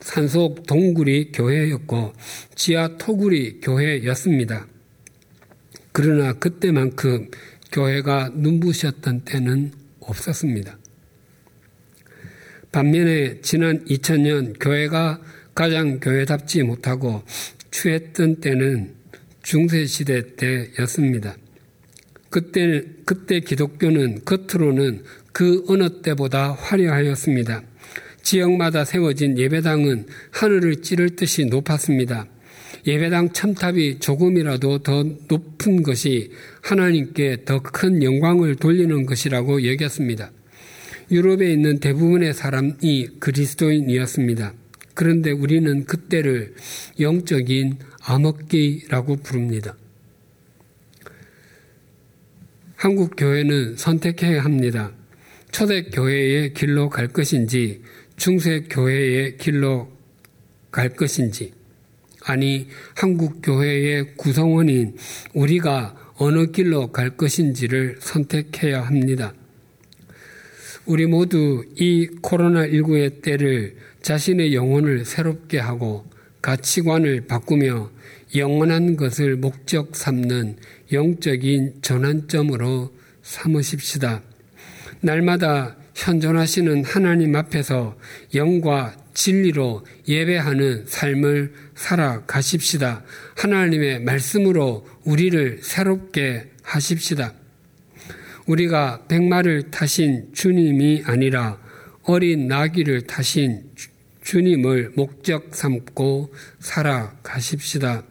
산속 0.00 0.66
동굴이 0.66 1.32
교회였고 1.32 2.12
지하 2.54 2.96
토굴이 2.96 3.60
교회였습니다. 3.60 4.66
그러나 5.92 6.32
그때만큼 6.32 7.30
교회가 7.72 8.30
눈부셨던 8.34 9.20
때는 9.24 9.72
없었습니다. 10.00 10.78
반면에 12.72 13.40
지난 13.42 13.84
2000년 13.84 14.54
교회가 14.60 15.20
가장 15.54 16.00
교회답지 16.00 16.62
못하고 16.62 17.22
취했던 17.70 18.36
때는 18.36 18.94
중세시대 19.42 20.36
때였습니다. 20.36 21.36
그때, 22.28 22.84
그때 23.04 23.40
기독교는 23.40 24.24
겉으로는 24.24 25.02
그 25.32 25.64
어느 25.68 26.00
때보다 26.02 26.52
화려하였습니다. 26.52 27.62
지역마다 28.22 28.84
세워진 28.84 29.38
예배당은 29.38 30.06
하늘을 30.30 30.82
찌를 30.82 31.16
듯이 31.16 31.44
높았습니다. 31.46 32.26
예배당 32.86 33.32
첨탑이 33.32 33.98
조금이라도 33.98 34.78
더 34.78 35.04
높은 35.28 35.82
것이 35.82 36.32
하나님께 36.62 37.44
더 37.44 37.60
큰 37.60 38.02
영광을 38.02 38.56
돌리는 38.56 39.06
것이라고 39.06 39.66
여겼습니다. 39.66 40.30
유럽에 41.10 41.52
있는 41.52 41.80
대부분의 41.80 42.32
사람이 42.32 43.08
그리스도인이었습니다. 43.18 44.54
그런데 44.94 45.30
우리는 45.30 45.84
그때를 45.84 46.54
영적인 47.00 47.78
암흑기라고 48.02 49.16
부릅니다. 49.16 49.76
한국 52.76 53.14
교회는 53.16 53.76
선택해야 53.76 54.42
합니다. 54.42 54.92
초대 55.50 55.82
교회의 55.82 56.54
길로 56.54 56.88
갈 56.88 57.08
것인지 57.08 57.82
중세 58.20 58.64
교회의 58.68 59.38
길로 59.38 59.90
갈 60.70 60.90
것인지 60.90 61.54
아니 62.22 62.68
한국 62.94 63.40
교회의 63.42 64.14
구성원인 64.16 64.94
우리가 65.32 66.12
어느 66.16 66.50
길로 66.50 66.92
갈 66.92 67.16
것인지를 67.16 67.96
선택해야 67.98 68.82
합니다. 68.82 69.32
우리 70.84 71.06
모두 71.06 71.64
이 71.76 72.08
코로나19의 72.20 73.22
때를 73.22 73.76
자신의 74.02 74.54
영혼을 74.54 75.06
새롭게 75.06 75.58
하고 75.58 76.04
가치관을 76.42 77.26
바꾸며 77.26 77.90
영원한 78.36 78.96
것을 78.96 79.36
목적 79.36 79.96
삼는 79.96 80.56
영적인 80.92 81.76
전환점으로 81.80 82.92
삼으십시다. 83.22 84.20
날마다 85.00 85.79
현존하시는 85.94 86.84
하나님 86.84 87.36
앞에서 87.36 87.96
영과 88.34 88.94
진리로 89.14 89.84
예배하는 90.08 90.86
삶을 90.86 91.52
살아가십시다. 91.74 93.02
하나님의 93.36 94.00
말씀으로 94.00 94.86
우리를 95.04 95.60
새롭게 95.62 96.50
하십시다. 96.62 97.34
우리가 98.46 99.04
백마를 99.08 99.70
타신 99.70 100.30
주님이 100.32 101.02
아니라 101.04 101.58
어린 102.04 102.48
나귀를 102.48 103.02
타신 103.02 103.62
주님을 104.22 104.92
목적 104.96 105.54
삼고 105.54 106.32
살아가십시다. 106.58 108.04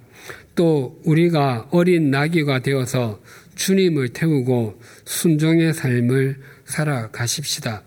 또 0.56 1.00
우리가 1.06 1.70
어린 1.72 2.12
나귀가 2.12 2.60
되어서 2.60 3.22
주님을 3.56 4.10
태우고 4.10 4.82
순종의 5.06 5.74
삶을 5.74 6.38
살아가십시다. 6.70 7.84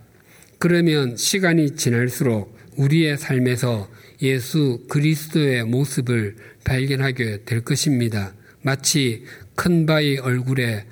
그러면 0.58 1.16
시간이 1.16 1.76
지날수록 1.76 2.56
우리의 2.76 3.18
삶에서 3.18 3.88
예수 4.22 4.84
그리스도의 4.88 5.64
모습을 5.64 6.36
발견하게 6.64 7.44
될 7.44 7.62
것입니다. 7.62 8.34
마치 8.62 9.24
큰 9.56 9.86
바위 9.86 10.18
얼굴에 10.18 10.86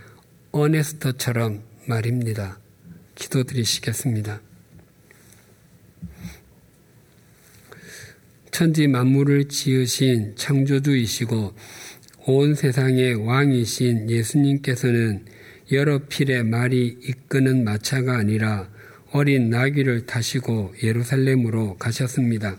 어네스터처럼 0.52 1.62
말입니다. 1.86 2.58
기도드리시겠습니다. 3.14 4.40
천지 8.50 8.88
만물을 8.88 9.48
지으신 9.48 10.34
창조주이시고 10.36 11.54
온 12.26 12.54
세상의 12.54 13.14
왕이신 13.26 14.10
예수님께서는 14.10 15.24
여러 15.72 15.98
필의 15.98 16.44
말이 16.44 16.98
이끄는 17.02 17.62
마차가 17.62 18.16
아니라 18.16 18.68
어린 19.12 19.50
나귀를 19.50 20.06
타시고 20.06 20.74
예루살렘으로 20.82 21.76
가셨습니다. 21.76 22.56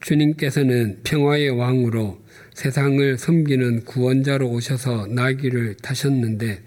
주님께서는 0.00 1.00
평화의 1.02 1.50
왕으로 1.50 2.20
세상을 2.54 3.18
섬기는 3.18 3.84
구원자로 3.84 4.48
오셔서 4.48 5.06
나귀를 5.08 5.76
타셨는데 5.82 6.62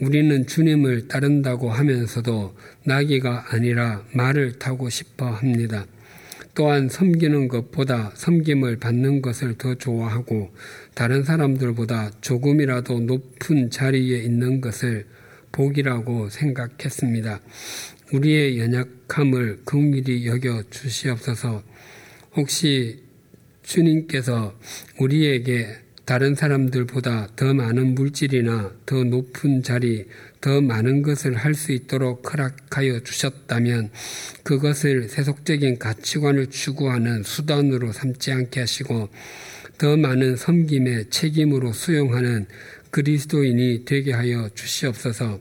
우리는 0.00 0.46
주님을 0.46 1.08
따른다고 1.08 1.70
하면서도 1.70 2.56
나귀가 2.84 3.46
아니라 3.50 4.04
말을 4.14 4.58
타고 4.58 4.88
싶어 4.88 5.26
합니다. 5.30 5.86
또한 6.54 6.88
섬기는 6.88 7.48
것보다 7.48 8.12
섬김을 8.14 8.76
받는 8.76 9.22
것을 9.22 9.56
더 9.56 9.74
좋아하고 9.74 10.50
다른 10.94 11.24
사람들보다 11.24 12.10
조금이라도 12.20 13.00
높은 13.00 13.70
자리에 13.70 14.18
있는 14.18 14.60
것을 14.60 15.06
복이라고 15.52 16.28
생각했습니다. 16.28 17.40
우리의 18.12 18.58
연약함을 18.58 19.62
긍휼히 19.64 20.26
여겨 20.26 20.64
주시옵소서. 20.70 21.62
혹시 22.36 23.02
주님께서 23.62 24.54
우리에게 24.98 25.68
다른 26.04 26.34
사람들보다 26.34 27.28
더 27.36 27.54
많은 27.54 27.94
물질이나 27.94 28.72
더 28.84 29.04
높은 29.04 29.62
자리, 29.62 30.06
더 30.42 30.60
많은 30.60 31.02
것을 31.02 31.36
할 31.36 31.54
수 31.54 31.70
있도록 31.72 32.32
허락하여 32.32 33.00
주셨다면 33.00 33.90
그것을 34.42 35.08
세속적인 35.08 35.78
가치관을 35.78 36.50
추구하는 36.50 37.22
수단으로 37.22 37.92
삼지 37.92 38.32
않게 38.32 38.60
하시고 38.60 39.08
더 39.78 39.96
많은 39.96 40.36
섬김의 40.36 41.10
책임으로 41.10 41.72
수용하는 41.72 42.46
그리스도인이 42.90 43.84
되게 43.84 44.12
하여 44.12 44.50
주시옵소서. 44.54 45.40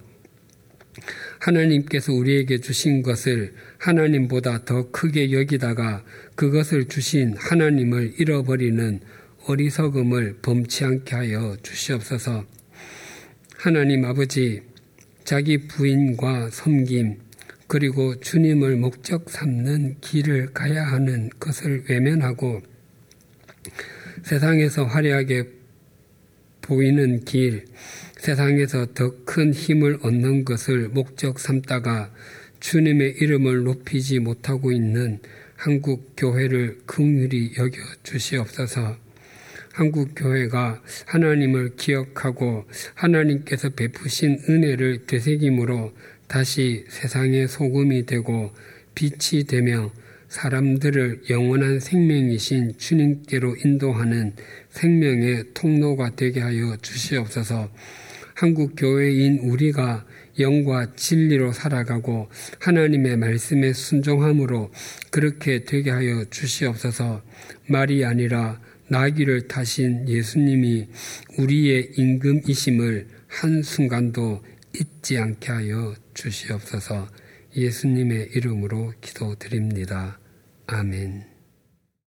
하나님께서 1.39 2.14
우리에게 2.14 2.60
주신 2.60 3.02
것을 3.02 3.54
하나님보다 3.80 4.66
더 4.66 4.91
크게 4.91 5.32
여기다가 5.32 6.04
그것을 6.36 6.88
주신 6.88 7.36
하나님을 7.38 8.14
잃어버리는 8.20 8.99
어리석음을 9.47 10.38
범치 10.43 10.86
않게 10.86 11.16
하여 11.16 11.58
주시옵소서. 11.64 12.45
하나님 13.58 14.06
아버지, 14.06 14.62
자기 15.24 15.67
부인과 15.67 16.49
섬김, 16.51 17.17
그리고 17.67 18.19
주님을 18.19 18.76
목적 18.76 19.30
삼는 19.30 19.97
길을 20.01 20.53
가야 20.53 20.84
하는 20.84 21.30
것을 21.39 21.86
외면하고 21.89 22.61
세상에서 24.24 24.86
화려하게 24.86 25.47
보이는 26.61 27.24
길, 27.26 27.65
세상에서 28.17 28.93
더 28.93 29.22
큰 29.26 29.53
힘을 29.53 29.99
얻는 30.01 30.43
것을 30.43 30.89
목적 30.89 31.39
삼다가 31.39 32.13
주님의 32.59 33.15
이름을 33.22 33.63
높이지 33.63 34.19
못하고 34.19 34.74
있는 34.74 35.19
한국 35.55 36.13
교회를 36.17 36.82
긍휼히 36.86 37.53
여겨 37.57 37.78
주시옵소서. 38.03 38.97
한국 39.74 40.11
교회가 40.15 40.82
하나님을 41.05 41.76
기억하고 41.76 42.65
하나님께서 42.93 43.69
베푸신 43.69 44.41
은혜를 44.49 45.05
되새김으로 45.07 45.93
다시 46.28 46.86
세상의 46.89 47.47
소금이 47.47 48.05
되고 48.05 48.51
빛이 48.95 49.45
되며 49.45 49.91
사람들을 50.28 51.24
영원한 51.30 51.80
생명이신 51.80 52.78
주님께로 52.78 53.57
인도하는 53.65 54.34
생명의 54.69 55.45
통로가 55.53 56.15
되게 56.15 56.39
하여 56.39 56.78
주시옵소서. 56.82 57.69
한국 58.34 58.76
교회인 58.78 59.39
우리가 59.39 60.05
영과 60.39 60.88
진리로 60.95 61.51
살아가고 61.51 62.30
하나님의 62.59 63.17
말씀에 63.17 63.74
순종함으로 63.74 64.72
그렇게 65.09 65.65
되게 65.65 65.91
하여 65.91 66.24
주시옵소서. 66.30 67.22
말이 67.67 68.05
아니라 68.05 68.59
나귀를 68.91 69.47
타신 69.47 70.09
예수님이 70.09 70.89
우리의 71.37 71.93
임금이심을 71.95 73.07
한순간도 73.27 74.43
잊지 74.75 75.17
않게 75.17 75.49
하여 75.49 75.95
주시옵소서. 76.13 77.07
예수님의 77.55 78.31
이름으로 78.35 78.93
기도드립니다. 78.99 80.19
아멘. 80.67 81.30